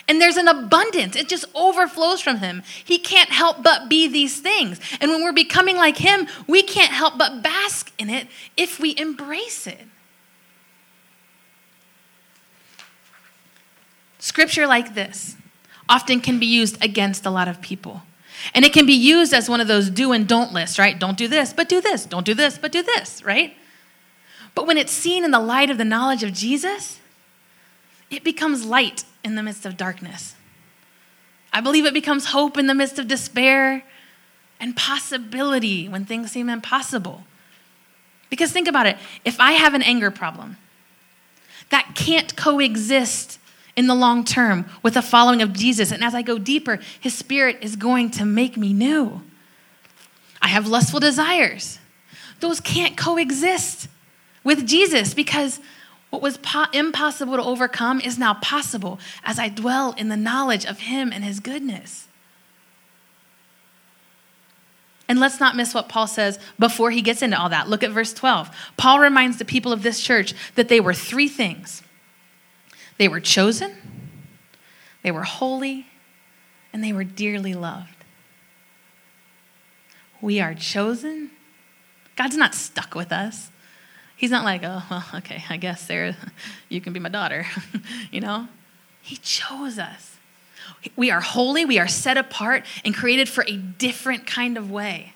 And 0.06 0.20
there's 0.20 0.36
an 0.36 0.48
abundance. 0.48 1.16
It 1.16 1.28
just 1.28 1.46
overflows 1.54 2.20
from 2.20 2.38
him. 2.38 2.62
He 2.84 2.98
can't 2.98 3.30
help 3.30 3.62
but 3.62 3.88
be 3.88 4.06
these 4.06 4.38
things. 4.40 4.78
And 5.00 5.10
when 5.10 5.22
we're 5.22 5.32
becoming 5.32 5.76
like 5.76 5.96
him, 5.96 6.26
we 6.46 6.62
can't 6.62 6.92
help 6.92 7.16
but 7.16 7.42
bask 7.42 7.90
in 7.98 8.10
it 8.10 8.28
if 8.56 8.78
we 8.78 8.94
embrace 8.98 9.66
it. 9.66 9.86
Scripture 14.18 14.66
like 14.66 14.94
this 14.94 15.36
often 15.88 16.20
can 16.20 16.38
be 16.38 16.46
used 16.46 16.82
against 16.82 17.26
a 17.26 17.30
lot 17.30 17.48
of 17.48 17.60
people. 17.60 18.02
And 18.54 18.64
it 18.64 18.72
can 18.72 18.84
be 18.84 18.94
used 18.94 19.32
as 19.32 19.48
one 19.48 19.60
of 19.60 19.68
those 19.68 19.88
do 19.88 20.12
and 20.12 20.26
don't 20.26 20.52
lists, 20.52 20.78
right? 20.78 20.98
Don't 20.98 21.16
do 21.16 21.28
this, 21.28 21.52
but 21.52 21.68
do 21.68 21.80
this. 21.80 22.04
Don't 22.04 22.26
do 22.26 22.34
this, 22.34 22.58
but 22.58 22.72
do 22.72 22.82
this, 22.82 23.22
right? 23.22 23.56
But 24.54 24.66
when 24.66 24.76
it's 24.76 24.92
seen 24.92 25.24
in 25.24 25.30
the 25.30 25.40
light 25.40 25.70
of 25.70 25.78
the 25.78 25.84
knowledge 25.84 26.22
of 26.22 26.32
Jesus, 26.32 27.00
it 28.10 28.22
becomes 28.22 28.64
light 28.64 29.04
in 29.24 29.34
the 29.34 29.42
midst 29.42 29.66
of 29.66 29.76
darkness. 29.76 30.34
I 31.52 31.60
believe 31.60 31.86
it 31.86 31.94
becomes 31.94 32.26
hope 32.26 32.58
in 32.58 32.66
the 32.66 32.74
midst 32.74 32.98
of 32.98 33.08
despair 33.08 33.82
and 34.60 34.76
possibility 34.76 35.88
when 35.88 36.04
things 36.04 36.30
seem 36.30 36.48
impossible. 36.48 37.24
Because 38.28 38.52
think 38.52 38.68
about 38.68 38.86
it 38.86 38.96
if 39.24 39.40
I 39.40 39.52
have 39.52 39.74
an 39.74 39.82
anger 39.82 40.10
problem, 40.10 40.56
that 41.70 41.92
can't 41.94 42.36
coexist 42.36 43.38
in 43.76 43.86
the 43.86 43.94
long 43.94 44.24
term 44.24 44.66
with 44.82 44.94
the 44.94 45.02
following 45.02 45.42
of 45.42 45.52
Jesus. 45.52 45.90
And 45.90 46.04
as 46.04 46.14
I 46.14 46.22
go 46.22 46.38
deeper, 46.38 46.78
his 47.00 47.14
spirit 47.14 47.58
is 47.62 47.76
going 47.76 48.10
to 48.12 48.24
make 48.24 48.56
me 48.56 48.72
new. 48.72 49.22
I 50.42 50.48
have 50.48 50.66
lustful 50.66 51.00
desires. 51.00 51.78
Those 52.40 52.60
can't 52.60 52.96
coexist 52.96 53.88
with 54.42 54.66
Jesus 54.66 55.14
because 55.14 55.60
what 56.14 56.22
was 56.22 56.36
po- 56.36 56.66
impossible 56.72 57.34
to 57.34 57.42
overcome 57.42 58.00
is 58.00 58.16
now 58.16 58.34
possible 58.34 59.00
as 59.24 59.36
I 59.36 59.48
dwell 59.48 59.94
in 59.98 60.10
the 60.10 60.16
knowledge 60.16 60.64
of 60.64 60.78
him 60.78 61.12
and 61.12 61.24
his 61.24 61.40
goodness. 61.40 62.06
And 65.08 65.18
let's 65.18 65.40
not 65.40 65.56
miss 65.56 65.74
what 65.74 65.88
Paul 65.88 66.06
says 66.06 66.38
before 66.56 66.92
he 66.92 67.02
gets 67.02 67.20
into 67.20 67.36
all 67.36 67.48
that. 67.48 67.68
Look 67.68 67.82
at 67.82 67.90
verse 67.90 68.14
12. 68.14 68.48
Paul 68.76 69.00
reminds 69.00 69.38
the 69.38 69.44
people 69.44 69.72
of 69.72 69.82
this 69.82 70.00
church 70.00 70.34
that 70.54 70.68
they 70.68 70.78
were 70.78 70.94
three 70.94 71.26
things 71.26 71.82
they 72.96 73.08
were 73.08 73.18
chosen, 73.18 73.74
they 75.02 75.10
were 75.10 75.24
holy, 75.24 75.88
and 76.72 76.84
they 76.84 76.92
were 76.92 77.02
dearly 77.02 77.54
loved. 77.54 78.04
We 80.20 80.38
are 80.38 80.54
chosen. 80.54 81.32
God's 82.14 82.36
not 82.36 82.54
stuck 82.54 82.94
with 82.94 83.10
us. 83.10 83.50
He's 84.16 84.30
not 84.30 84.44
like, 84.44 84.62
oh, 84.64 84.82
well, 84.90 85.04
okay, 85.16 85.44
I 85.50 85.56
guess 85.56 85.86
Sarah, 85.86 86.16
you 86.68 86.80
can 86.80 86.92
be 86.92 87.00
my 87.00 87.08
daughter. 87.08 87.46
you 88.10 88.20
know? 88.20 88.48
He 89.02 89.16
chose 89.16 89.78
us. 89.78 90.16
We 90.96 91.10
are 91.10 91.20
holy, 91.20 91.64
we 91.64 91.78
are 91.78 91.88
set 91.88 92.16
apart 92.16 92.64
and 92.84 92.94
created 92.94 93.28
for 93.28 93.44
a 93.46 93.56
different 93.56 94.26
kind 94.26 94.56
of 94.56 94.70
way. 94.70 95.12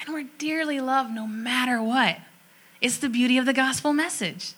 And 0.00 0.14
we're 0.14 0.28
dearly 0.38 0.80
loved 0.80 1.10
no 1.10 1.26
matter 1.26 1.82
what. 1.82 2.18
It's 2.80 2.96
the 2.96 3.08
beauty 3.08 3.36
of 3.36 3.44
the 3.44 3.52
gospel 3.52 3.92
message. 3.92 4.54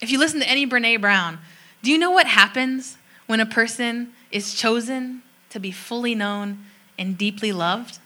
If 0.00 0.10
you 0.10 0.18
listen 0.18 0.40
to 0.40 0.48
any 0.48 0.66
Brene 0.66 1.00
Brown, 1.00 1.38
do 1.82 1.90
you 1.90 1.98
know 1.98 2.10
what 2.10 2.26
happens 2.26 2.98
when 3.26 3.40
a 3.40 3.46
person 3.46 4.12
is 4.30 4.54
chosen 4.54 5.22
to 5.50 5.58
be 5.58 5.70
fully 5.70 6.14
known 6.14 6.66
and 6.98 7.16
deeply 7.16 7.52
loved? 7.52 7.98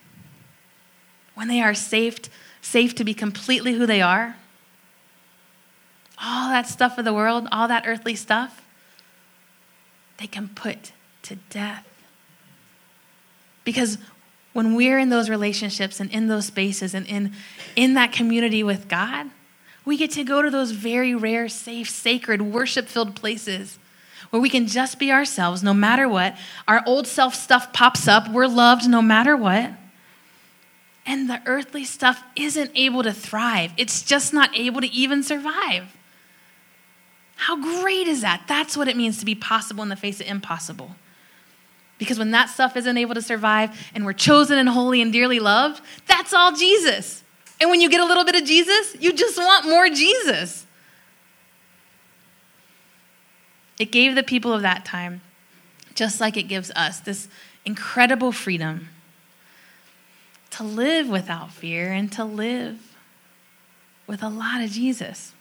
When 1.35 1.49
they 1.49 1.61
are 1.61 1.75
safe, 1.75 2.21
safe 2.61 2.95
to 2.97 3.05
be 3.05 3.15
completely 3.15 3.75
who 3.75 3.87
they 3.87 4.01
are? 4.01 4.37
All 6.23 6.51
that 6.51 6.67
stuff 6.67 6.99
of 6.99 7.05
the 7.05 7.15
world, 7.15 7.47
all 7.53 7.69
that 7.69 7.85
earthly 7.87 8.15
stuff, 8.15 8.63
they 10.19 10.27
can 10.27 10.49
put 10.49 10.93
to 11.23 11.37
death. 11.51 11.87
Because 13.65 13.99
when 14.53 14.75
we're 14.75 14.99
in 14.99 15.09
those 15.09 15.31
relationships 15.31 16.01
and 16.01 16.11
in 16.11 16.27
those 16.27 16.47
spaces 16.47 16.95
and 16.95 17.07
in, 17.07 17.33
in 17.77 17.95
that 17.95 18.13
community 18.13 18.63
with 18.63 18.89
God, 18.89 19.31
we 19.85 19.97
get 19.97 20.11
to 20.13 20.25
go 20.25 20.43
to 20.43 20.51
those 20.51 20.73
very 20.73 21.15
rare, 21.15 21.49
safe, 21.49 21.89
sacred, 21.89 22.43
worship 22.43 22.89
filled 22.89 23.15
places 23.15 23.79
where 24.31 24.43
we 24.43 24.51
can 24.51 24.67
just 24.67 24.99
be 24.99 25.11
ourselves 25.11 25.63
no 25.63 25.73
matter 25.73 26.09
what. 26.09 26.37
Our 26.67 26.83
old 26.87 27.07
self 27.07 27.35
stuff 27.35 27.73
pops 27.73 28.09
up. 28.09 28.29
We're 28.29 28.47
loved 28.47 28.89
no 28.89 29.01
matter 29.01 29.37
what. 29.37 29.71
And 31.09 31.29
the 31.29 31.41
earthly 31.47 31.85
stuff 31.85 32.23
isn't 32.37 32.71
able 32.75 33.03
to 33.03 33.15
thrive, 33.15 33.73
it's 33.79 34.03
just 34.03 34.35
not 34.35 34.57
able 34.57 34.83
to 34.83 34.87
even 34.89 35.23
survive. 35.23 35.97
How 37.37 37.57
great 37.57 38.07
is 38.07 38.21
that? 38.21 38.43
That's 38.47 38.77
what 38.77 38.89
it 38.89 38.97
means 38.97 39.19
to 39.19 39.25
be 39.25 39.35
possible 39.35 39.83
in 39.83 39.89
the 39.89 39.97
face 39.97 40.21
of 40.21 40.27
impossible. 40.27 40.97
Because 41.97 42.19
when 42.19 42.33
that 42.33 42.51
stuff 42.51 42.77
isn't 42.77 42.99
able 42.99 43.15
to 43.15 43.23
survive 43.23 43.91
and 43.95 44.05
we're 44.05 44.13
chosen 44.13 44.59
and 44.59 44.69
holy 44.69 45.01
and 45.01 45.13
dearly 45.13 45.41
loved, 45.41 45.81
that's 46.07 46.35
all 46.35 46.53
Jesus. 46.53 47.25
And 47.61 47.71
when 47.71 47.81
you 47.81 47.89
get 47.89 48.01
a 48.01 48.05
little 48.05 48.25
bit 48.25 48.35
of 48.35 48.45
Jesus, 48.45 48.95
you 49.01 49.13
just 49.13 49.39
want 49.39 49.67
more 49.67 49.89
Jesus. 49.89 50.67
It 53.79 53.91
gave 53.93 54.15
the 54.15 54.23
people 54.23 54.53
of 54.53 54.63
that 54.63 54.85
time, 54.85 55.23
just 55.95 56.21
like 56.21 56.37
it 56.37 56.45
gives 56.45 56.71
us, 56.73 57.01
this 57.01 57.29
incredible 57.65 58.31
freedom 58.31 58.89
to 60.59 60.65
live 60.65 61.09
without 61.09 61.53
fear 61.53 61.93
and 61.93 62.11
to 62.11 62.25
live 62.25 62.97
with 64.09 64.25
a 64.25 64.29
lot 64.29 64.61
of 64.61 64.71
Jesus. 64.71 65.33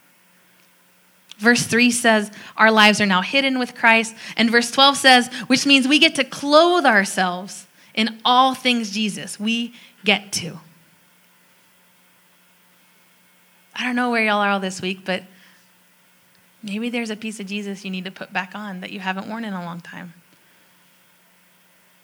Verse 1.40 1.64
3 1.64 1.90
says, 1.90 2.30
Our 2.56 2.70
lives 2.70 3.02
are 3.02 3.08
now 3.08 3.22
hidden 3.22 3.58
with 3.58 3.74
Christ. 3.74 4.16
And 4.36 4.52
verse 4.52 4.70
12 4.70 4.96
says, 4.96 5.34
which 5.48 5.66
means 5.66 5.88
we 5.88 5.98
get 5.98 6.14
to 6.16 6.24
clothe 6.24 6.86
ourselves 6.86 7.66
in 7.96 8.20
all 8.24 8.54
things 8.54 8.92
Jesus. 8.92 9.40
We 9.40 9.74
get 10.06 10.32
to. 10.34 10.60
I 13.76 13.86
don't 13.86 13.96
know 13.96 14.12
where 14.12 14.24
y'all 14.24 14.42
are 14.42 14.52
all 14.52 14.60
this 14.60 14.84
week, 14.84 15.00
but 15.04 15.24
maybe 16.62 16.92
there's 16.92 17.10
a 17.10 17.16
piece 17.16 17.40
of 17.40 17.48
Jesus 17.48 17.84
you 17.84 17.90
need 17.90 18.06
to 18.06 18.12
put 18.12 18.32
back 18.32 18.52
on 18.54 18.82
that 18.82 18.92
you 18.92 19.00
haven't 19.00 19.28
worn 19.28 19.44
in 19.44 19.54
a 19.54 19.66
long 19.66 19.82
time. 19.82 20.14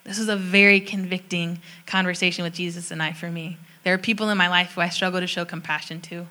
This 0.03 0.19
is 0.19 0.27
a 0.27 0.35
very 0.35 0.79
convicting 0.79 1.59
conversation 1.85 2.43
with 2.43 2.53
Jesus 2.53 2.91
and 2.91 3.01
I 3.01 3.13
for 3.13 3.29
me. 3.29 3.57
There 3.83 3.93
are 3.93 3.97
people 3.97 4.29
in 4.29 4.37
my 4.37 4.49
life 4.49 4.73
who 4.73 4.81
I 4.81 4.89
struggle 4.89 5.19
to 5.19 5.27
show 5.27 5.45
compassion 5.45 6.01
to. 6.01 6.27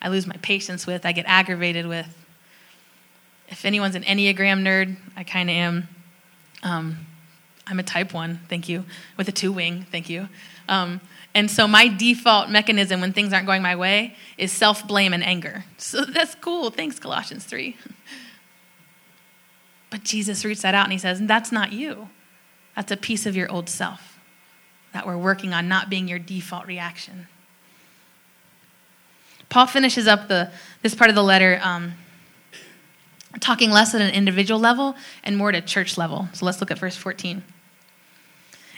I 0.00 0.08
lose 0.08 0.26
my 0.26 0.36
patience 0.42 0.86
with, 0.86 1.04
I 1.04 1.12
get 1.12 1.26
aggravated 1.26 1.86
with. 1.86 2.06
If 3.48 3.64
anyone's 3.64 3.94
an 3.94 4.04
Enneagram 4.04 4.62
nerd, 4.62 4.96
I 5.16 5.24
kind 5.24 5.48
of 5.48 5.56
am. 5.56 5.88
Um, 6.62 7.06
I'm 7.66 7.78
a 7.78 7.82
type 7.82 8.14
one, 8.14 8.40
thank 8.48 8.68
you, 8.68 8.84
with 9.16 9.28
a 9.28 9.32
two 9.32 9.52
wing, 9.52 9.86
thank 9.90 10.08
you. 10.08 10.28
Um, 10.68 11.00
and 11.34 11.50
so 11.50 11.68
my 11.68 11.88
default 11.88 12.48
mechanism 12.48 13.00
when 13.00 13.12
things 13.12 13.32
aren't 13.32 13.46
going 13.46 13.62
my 13.62 13.76
way 13.76 14.16
is 14.38 14.52
self 14.52 14.86
blame 14.86 15.12
and 15.12 15.22
anger. 15.22 15.64
So 15.76 16.04
that's 16.08 16.34
cool. 16.36 16.70
Thanks, 16.70 16.98
Colossians 16.98 17.44
3. 17.44 17.76
But 19.90 20.04
Jesus 20.04 20.44
roots 20.44 20.60
that 20.60 20.74
out 20.74 20.84
and 20.84 20.92
he 20.92 20.98
says, 20.98 21.18
That's 21.18 21.50
not 21.50 21.72
you. 21.72 22.10
That's 22.78 22.92
a 22.92 22.96
piece 22.96 23.26
of 23.26 23.34
your 23.34 23.50
old 23.50 23.68
self 23.68 24.20
that 24.92 25.04
we're 25.04 25.18
working 25.18 25.52
on 25.52 25.66
not 25.66 25.90
being 25.90 26.06
your 26.06 26.20
default 26.20 26.64
reaction. 26.68 27.26
Paul 29.48 29.66
finishes 29.66 30.06
up 30.06 30.28
the, 30.28 30.52
this 30.82 30.94
part 30.94 31.10
of 31.10 31.16
the 31.16 31.24
letter 31.24 31.58
um, 31.60 31.94
talking 33.40 33.72
less 33.72 33.96
at 33.96 34.00
an 34.00 34.14
individual 34.14 34.60
level 34.60 34.94
and 35.24 35.36
more 35.36 35.48
at 35.48 35.56
a 35.56 35.60
church 35.60 35.98
level. 35.98 36.28
So 36.34 36.46
let's 36.46 36.60
look 36.60 36.70
at 36.70 36.78
verse 36.78 36.94
14. 36.94 37.42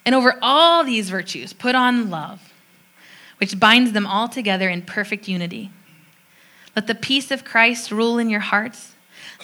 And 0.06 0.14
over 0.14 0.38
all 0.40 0.82
these 0.82 1.10
virtues, 1.10 1.52
put 1.52 1.74
on 1.74 2.08
love, 2.08 2.54
which 3.36 3.60
binds 3.60 3.92
them 3.92 4.06
all 4.06 4.28
together 4.28 4.70
in 4.70 4.80
perfect 4.80 5.28
unity. 5.28 5.72
Let 6.74 6.86
the 6.86 6.94
peace 6.94 7.30
of 7.30 7.44
Christ 7.44 7.90
rule 7.90 8.16
in 8.16 8.30
your 8.30 8.40
hearts, 8.40 8.94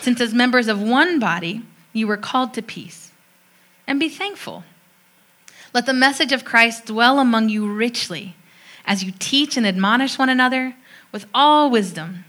since 0.01 0.19
as 0.19 0.33
members 0.33 0.66
of 0.66 0.81
one 0.81 1.19
body, 1.19 1.61
you 1.92 2.07
were 2.07 2.16
called 2.16 2.55
to 2.55 2.62
peace. 2.62 3.06
And 3.87 4.01
be 4.01 4.09
thankful. 4.09 4.64
Let 5.72 5.87
the 5.87 5.92
message 5.92 6.33
of 6.33 6.44
Christ 6.44 6.87
dwell 6.87 7.18
among 7.18 7.49
you 7.49 7.70
richly 7.70 8.35
as 8.85 9.05
you 9.05 9.12
teach 9.18 9.57
and 9.57 9.66
admonish 9.66 10.18
one 10.18 10.29
another 10.29 10.75
with 11.12 11.27
all 11.35 11.70
wisdom 11.70 12.25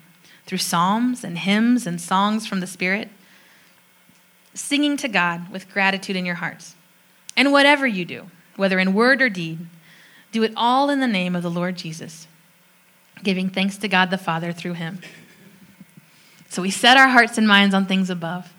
through 0.46 0.58
psalms 0.58 1.24
and 1.24 1.38
hymns 1.38 1.86
and 1.86 2.00
songs 2.00 2.48
from 2.48 2.60
the 2.60 2.68
Spirit, 2.68 3.10
singing 4.54 4.98
to 4.98 5.08
God 5.08 5.52
with 5.52 5.72
gratitude 5.72 6.16
in 6.16 6.26
your 6.26 6.36
hearts. 6.36 6.76
And 7.36 7.52
whatever 7.52 7.86
you 7.86 8.06
do, 8.06 8.32
whether 8.56 8.80
in 8.80 8.94
word 8.94 9.22
or 9.22 9.30
deed, 9.30 9.60
do 10.32 10.44
it 10.44 10.54
all 10.56 10.90
in 10.90 11.00
the 11.00 11.08
name 11.08 11.36
of 11.36 11.44
the 11.44 11.52
Lord 11.52 11.78
Jesus, 11.78 12.28
giving 13.24 13.50
thanks 13.50 13.78
to 13.78 13.88
God 13.88 14.10
the 14.10 14.18
Father 14.18 14.52
through 14.52 14.74
him. 14.74 15.00
So 16.50 16.62
we 16.62 16.72
set 16.72 16.98
our 16.98 17.10
hearts 17.10 17.38
and 17.38 17.48
minds 17.48 17.76
on 17.76 17.86
things 17.86 18.10
above. 18.10 18.54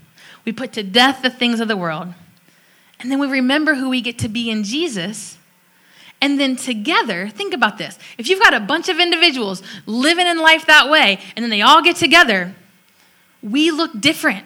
We 0.44 0.52
put 0.52 0.72
to 0.74 0.82
death 0.82 1.22
the 1.22 1.30
things 1.30 1.60
of 1.60 1.68
the 1.68 1.76
world. 1.76 2.08
And 3.00 3.10
then 3.10 3.18
we 3.18 3.28
remember 3.28 3.74
who 3.74 3.88
we 3.88 4.00
get 4.00 4.18
to 4.18 4.28
be 4.28 4.50
in 4.50 4.64
Jesus 4.64 5.38
and 6.20 6.38
then 6.38 6.56
together, 6.56 7.28
think 7.28 7.54
about 7.54 7.78
this. 7.78 7.98
If 8.16 8.28
you've 8.28 8.40
got 8.40 8.54
a 8.54 8.60
bunch 8.60 8.88
of 8.88 8.98
individuals 8.98 9.62
living 9.86 10.26
in 10.26 10.38
life 10.38 10.66
that 10.66 10.90
way, 10.90 11.20
and 11.36 11.42
then 11.42 11.50
they 11.50 11.62
all 11.62 11.82
get 11.82 11.96
together, 11.96 12.54
we 13.42 13.70
look 13.70 14.00
different. 14.00 14.44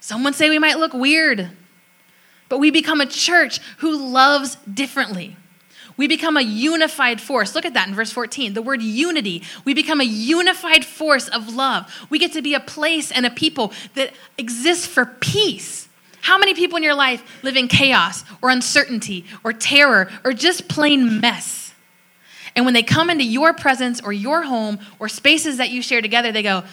Someone 0.00 0.32
say 0.32 0.48
we 0.48 0.58
might 0.58 0.78
look 0.78 0.92
weird, 0.92 1.50
but 2.48 2.58
we 2.58 2.70
become 2.70 3.00
a 3.00 3.06
church 3.06 3.60
who 3.78 3.96
loves 3.96 4.56
differently. 4.56 5.36
We 5.96 6.08
become 6.08 6.36
a 6.36 6.42
unified 6.42 7.20
force. 7.20 7.54
Look 7.54 7.64
at 7.64 7.74
that 7.74 7.88
in 7.88 7.94
verse 7.94 8.12
14. 8.12 8.54
The 8.54 8.62
word 8.62 8.82
unity. 8.82 9.42
We 9.64 9.74
become 9.74 10.00
a 10.00 10.04
unified 10.04 10.84
force 10.84 11.28
of 11.28 11.54
love. 11.54 11.92
We 12.08 12.20
get 12.20 12.32
to 12.32 12.42
be 12.42 12.54
a 12.54 12.60
place 12.60 13.10
and 13.10 13.26
a 13.26 13.30
people 13.30 13.72
that 13.94 14.12
exists 14.38 14.86
for 14.86 15.06
peace 15.06 15.87
how 16.20 16.38
many 16.38 16.54
people 16.54 16.76
in 16.76 16.82
your 16.82 16.94
life 16.94 17.22
live 17.42 17.56
in 17.56 17.68
chaos 17.68 18.24
or 18.42 18.50
uncertainty 18.50 19.24
or 19.44 19.52
terror 19.52 20.10
or 20.24 20.32
just 20.32 20.68
plain 20.68 21.20
mess? 21.20 21.74
And 22.56 22.64
when 22.64 22.74
they 22.74 22.82
come 22.82 23.08
into 23.08 23.24
your 23.24 23.52
presence 23.52 24.00
or 24.00 24.12
your 24.12 24.42
home 24.42 24.80
or 24.98 25.08
spaces 25.08 25.58
that 25.58 25.70
you 25.70 25.80
share 25.80 26.02
together, 26.02 26.32
they 26.32 26.42
go, 26.42 26.64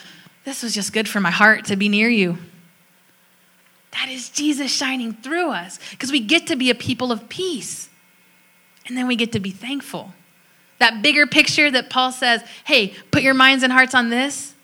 This 0.43 0.63
was 0.63 0.73
just 0.73 0.93
good 0.93 1.07
for 1.07 1.19
my 1.19 1.31
heart 1.31 1.65
to 1.65 1.75
be 1.75 1.89
near 1.89 2.09
you. 2.09 2.37
That 3.91 4.09
is 4.09 4.29
Jesus 4.29 4.75
shining 4.75 5.13
through 5.13 5.51
us 5.51 5.79
because 5.91 6.11
we 6.11 6.19
get 6.19 6.47
to 6.47 6.55
be 6.55 6.69
a 6.69 6.75
people 6.75 7.11
of 7.11 7.29
peace. 7.29 7.89
And 8.87 8.97
then 8.97 9.07
we 9.07 9.15
get 9.15 9.31
to 9.33 9.39
be 9.39 9.51
thankful. 9.51 10.13
That 10.79 11.01
bigger 11.01 11.27
picture 11.27 11.71
that 11.71 11.89
Paul 11.89 12.11
says, 12.11 12.43
hey, 12.65 12.93
put 13.11 13.23
your 13.23 13.33
minds 13.33 13.63
and 13.63 13.71
hearts 13.71 13.95
on 13.95 14.09
this 14.09 14.54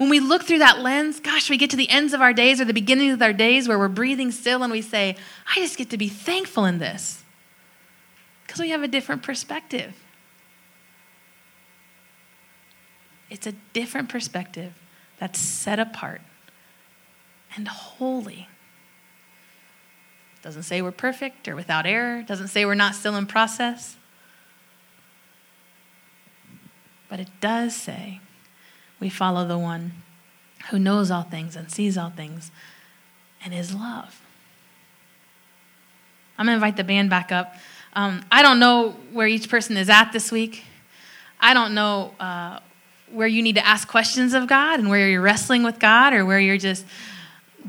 when 0.00 0.08
we 0.08 0.18
look 0.18 0.44
through 0.44 0.60
that 0.60 0.78
lens, 0.78 1.20
gosh, 1.20 1.50
we 1.50 1.58
get 1.58 1.68
to 1.68 1.76
the 1.76 1.90
ends 1.90 2.14
of 2.14 2.22
our 2.22 2.32
days 2.32 2.58
or 2.58 2.64
the 2.64 2.72
beginnings 2.72 3.12
of 3.12 3.20
our 3.20 3.34
days 3.34 3.68
where 3.68 3.78
we're 3.78 3.86
breathing 3.86 4.32
still 4.32 4.62
and 4.62 4.72
we 4.72 4.80
say, 4.80 5.14
I 5.54 5.56
just 5.56 5.76
get 5.76 5.90
to 5.90 5.98
be 5.98 6.08
thankful 6.08 6.64
in 6.64 6.78
this 6.78 7.22
because 8.46 8.62
we 8.62 8.70
have 8.70 8.82
a 8.82 8.88
different 8.88 9.22
perspective. 9.22 9.92
It's 13.28 13.46
a 13.46 13.52
different 13.74 14.08
perspective 14.08 14.72
that's 15.18 15.38
set 15.38 15.78
apart 15.78 16.22
and 17.54 17.68
holy. 17.68 18.48
Doesn't 20.40 20.62
say 20.62 20.80
we're 20.80 20.92
perfect 20.92 21.46
or 21.46 21.54
without 21.54 21.84
error, 21.84 22.22
doesn't 22.22 22.48
say 22.48 22.64
we're 22.64 22.74
not 22.74 22.94
still 22.94 23.16
in 23.16 23.26
process. 23.26 23.96
But 27.10 27.20
it 27.20 27.28
does 27.42 27.76
say 27.76 28.20
we 29.00 29.08
follow 29.08 29.46
the 29.46 29.58
one 29.58 29.92
who 30.70 30.78
knows 30.78 31.10
all 31.10 31.22
things 31.22 31.56
and 31.56 31.70
sees 31.70 31.96
all 31.96 32.10
things 32.10 32.50
and 33.42 33.54
is 33.54 33.74
love. 33.74 34.20
I'm 36.38 36.46
going 36.46 36.58
to 36.58 36.64
invite 36.64 36.76
the 36.76 36.84
band 36.84 37.10
back 37.10 37.32
up. 37.32 37.54
Um, 37.94 38.24
I 38.30 38.42
don't 38.42 38.60
know 38.60 38.90
where 39.12 39.26
each 39.26 39.48
person 39.48 39.76
is 39.76 39.88
at 39.88 40.12
this 40.12 40.30
week. 40.30 40.64
I 41.40 41.54
don't 41.54 41.74
know 41.74 42.14
uh, 42.20 42.60
where 43.10 43.26
you 43.26 43.42
need 43.42 43.56
to 43.56 43.66
ask 43.66 43.88
questions 43.88 44.34
of 44.34 44.46
God 44.46 44.78
and 44.78 44.88
where 44.88 45.08
you're 45.08 45.20
wrestling 45.20 45.62
with 45.62 45.78
God 45.78 46.12
or 46.12 46.24
where 46.24 46.38
you're 46.38 46.58
just 46.58 46.84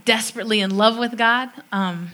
desperately 0.06 0.60
in 0.60 0.78
love 0.78 0.98
with 0.98 1.18
God. 1.18 1.50
Um, 1.72 2.10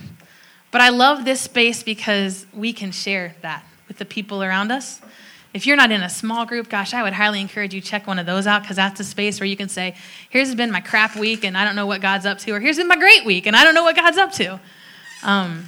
but 0.71 0.81
I 0.81 0.89
love 0.89 1.25
this 1.25 1.41
space 1.41 1.83
because 1.83 2.45
we 2.53 2.73
can 2.73 2.91
share 2.91 3.35
that 3.41 3.63
with 3.87 3.97
the 3.97 4.05
people 4.05 4.43
around 4.43 4.71
us. 4.71 5.01
If 5.53 5.65
you're 5.65 5.77
not 5.77 5.91
in 5.91 6.03
a 6.03 6.09
small 6.09 6.45
group, 6.45 6.69
gosh, 6.69 6.93
I 6.93 7.01
would 7.03 7.13
highly 7.13 7.41
encourage 7.41 7.73
you 7.73 7.81
check 7.81 8.05
one 8.05 8.19
of 8.19 8.25
those 8.25 8.45
out 8.45 8.61
because 8.61 8.75
that's 8.75 8.99
a 8.99 9.03
space 9.03 9.39
where 9.39 9.47
you 9.47 9.57
can 9.57 9.69
say, 9.69 9.95
"Here's 10.29 10.53
been 10.53 10.71
my 10.71 10.81
crap 10.81 11.15
week, 11.15 11.43
and 11.43 11.57
I 11.57 11.63
don't 11.63 11.75
know 11.75 11.85
what 11.85 12.01
God's 12.01 12.25
up 12.25 12.37
to," 12.39 12.51
or 12.51 12.59
"Here's 12.59 12.77
been 12.77 12.87
my 12.87 12.97
great 12.97 13.25
week, 13.25 13.47
and 13.47 13.55
I 13.55 13.63
don't 13.63 13.73
know 13.73 13.83
what 13.83 13.95
God's 13.95 14.17
up 14.17 14.31
to." 14.33 14.59
Um, 15.23 15.65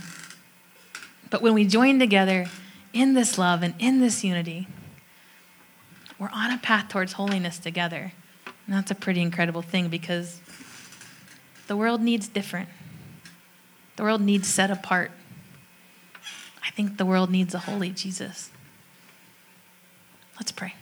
but 1.30 1.42
when 1.42 1.54
we 1.54 1.65
join 1.65 1.98
together 1.98 2.48
in 2.94 3.13
this 3.13 3.38
love 3.38 3.63
and 3.63 3.74
in 3.80 4.00
this 4.00 4.24
unity, 4.24 4.68
we're 6.18 6.30
on 6.32 6.52
a 6.52 6.58
path 6.58 6.89
towards 6.89 7.13
holiness 7.13 7.58
together, 7.58 8.12
and 8.46 8.76
that's 8.76 8.92
a 8.92 8.96
pretty 8.96 9.22
incredible 9.22 9.62
thing 9.62 9.88
because 9.88 10.42
the 11.68 11.78
world 11.78 12.02
needs 12.02 12.28
different. 12.28 12.70
The 13.96 14.04
world 14.04 14.22
needs 14.22 14.48
set 14.48 14.70
apart. 14.70 15.12
I 16.63 16.72
think 16.72 16.98
the 16.98 17.06
world 17.06 17.32
needs 17.32 17.54
a 17.54 17.60
holy 17.60 17.89
Jesus. 17.89 18.50
Let's 20.39 20.52
pray. 20.52 20.73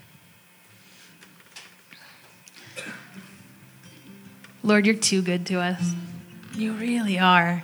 Lord, 4.64 4.86
you're 4.86 4.96
too 4.96 5.22
good 5.22 5.46
to 5.48 5.56
us. 5.60 5.94
You 6.56 6.74
really 6.74 7.18
are. 7.18 7.64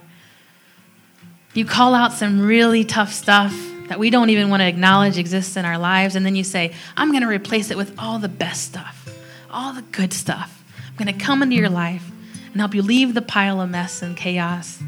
You 1.53 1.65
call 1.65 1.93
out 1.93 2.13
some 2.13 2.41
really 2.41 2.83
tough 2.83 3.13
stuff 3.13 3.53
that 3.89 3.99
we 3.99 4.09
don't 4.09 4.29
even 4.29 4.49
want 4.49 4.61
to 4.61 4.67
acknowledge 4.67 5.17
exists 5.17 5.55
in 5.55 5.65
our 5.65 5.77
lives, 5.77 6.15
and 6.15 6.25
then 6.25 6.35
you 6.35 6.43
say, 6.43 6.73
I'm 6.95 7.11
going 7.11 7.21
to 7.21 7.27
replace 7.27 7.69
it 7.69 7.77
with 7.77 7.93
all 7.99 8.17
the 8.17 8.29
best 8.29 8.63
stuff, 8.63 9.07
all 9.51 9.73
the 9.73 9.81
good 9.81 10.13
stuff. 10.13 10.63
I'm 10.87 10.95
going 10.95 11.13
to 11.17 11.25
come 11.25 11.43
into 11.43 11.55
your 11.55 11.69
life 11.69 12.09
and 12.51 12.61
help 12.61 12.73
you 12.73 12.81
leave 12.81 13.13
the 13.13 13.21
pile 13.21 13.61
of 13.61 13.69
mess 13.69 14.01
and 14.01 14.15
chaos 14.15 14.79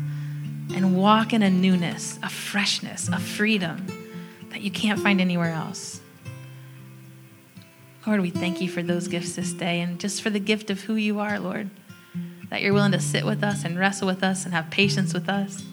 and 0.73 0.95
walk 0.95 1.33
in 1.33 1.43
a 1.43 1.49
newness, 1.49 2.17
a 2.23 2.29
freshness, 2.29 3.09
a 3.09 3.19
freedom 3.19 3.85
that 4.51 4.61
you 4.61 4.71
can't 4.71 4.99
find 4.99 5.19
anywhere 5.19 5.51
else. 5.51 5.99
Lord, 8.05 8.21
we 8.21 8.29
thank 8.29 8.61
you 8.61 8.69
for 8.69 8.83
those 8.83 9.07
gifts 9.07 9.35
this 9.35 9.51
day 9.51 9.81
and 9.81 9.99
just 9.99 10.21
for 10.21 10.29
the 10.29 10.39
gift 10.39 10.69
of 10.69 10.81
who 10.81 10.93
you 10.93 11.19
are, 11.19 11.39
Lord. 11.39 11.71
That 12.51 12.61
you're 12.61 12.73
willing 12.73 12.91
to 12.91 12.99
sit 12.99 13.25
with 13.25 13.43
us 13.43 13.65
and 13.65 13.79
wrestle 13.79 14.05
with 14.05 14.23
us 14.23 14.45
and 14.45 14.53
have 14.53 14.69
patience 14.69 15.11
with 15.11 15.27
us, 15.27 15.63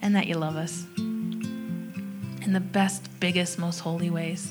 and 0.00 0.16
that 0.16 0.26
you 0.26 0.36
love 0.36 0.56
us 0.56 0.86
in 0.96 2.52
the 2.54 2.60
best, 2.60 3.08
biggest, 3.20 3.58
most 3.58 3.80
holy 3.80 4.08
ways. 4.08 4.50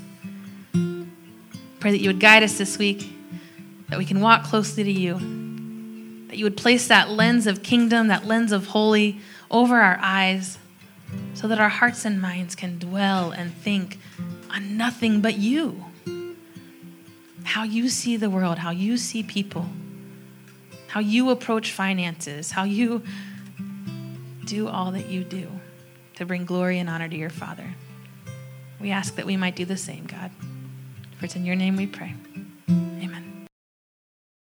Pray 1.79 1.91
that 1.91 2.01
you 2.01 2.09
would 2.09 2.19
guide 2.19 2.43
us 2.43 2.59
this 2.59 2.77
week, 2.77 3.09
that 3.89 3.97
we 3.97 4.05
can 4.05 4.21
walk 4.21 4.43
closely 4.43 4.83
to 4.83 4.91
you, 4.91 5.15
that 6.27 6.37
you 6.37 6.43
would 6.43 6.57
place 6.57 6.87
that 6.87 7.09
lens 7.09 7.47
of 7.47 7.63
kingdom, 7.63 8.09
that 8.09 8.27
lens 8.27 8.51
of 8.51 8.67
holy 8.67 9.19
over 9.49 9.81
our 9.81 9.97
eyes, 10.01 10.59
so 11.33 11.47
that 11.47 11.59
our 11.59 11.69
hearts 11.69 12.05
and 12.05 12.21
minds 12.21 12.53
can 12.53 12.77
dwell 12.77 13.31
and 13.31 13.55
think 13.55 13.97
on 14.51 14.77
nothing 14.77 15.19
but 15.19 15.39
you 15.39 15.83
how 17.45 17.63
you 17.63 17.87
see 17.89 18.17
the 18.17 18.29
world, 18.29 18.57
how 18.57 18.71
you 18.71 18.97
see 18.97 19.23
people, 19.23 19.65
how 20.87 20.99
you 20.99 21.29
approach 21.29 21.71
finances, 21.71 22.51
how 22.51 22.63
you 22.63 23.03
do 24.45 24.67
all 24.67 24.91
that 24.91 25.07
you 25.07 25.23
do 25.23 25.47
to 26.15 26.25
bring 26.25 26.43
glory 26.45 26.79
and 26.79 26.89
honor 26.89 27.07
to 27.07 27.15
your 27.15 27.29
Father. 27.29 27.75
We 28.81 28.91
ask 28.91 29.15
that 29.15 29.25
we 29.25 29.37
might 29.37 29.55
do 29.55 29.63
the 29.63 29.77
same, 29.77 30.05
God. 30.05 30.31
For 31.17 31.25
it's 31.25 31.35
in 31.35 31.45
your 31.45 31.55
name 31.55 31.75
we 31.75 31.87
pray. 31.87 32.15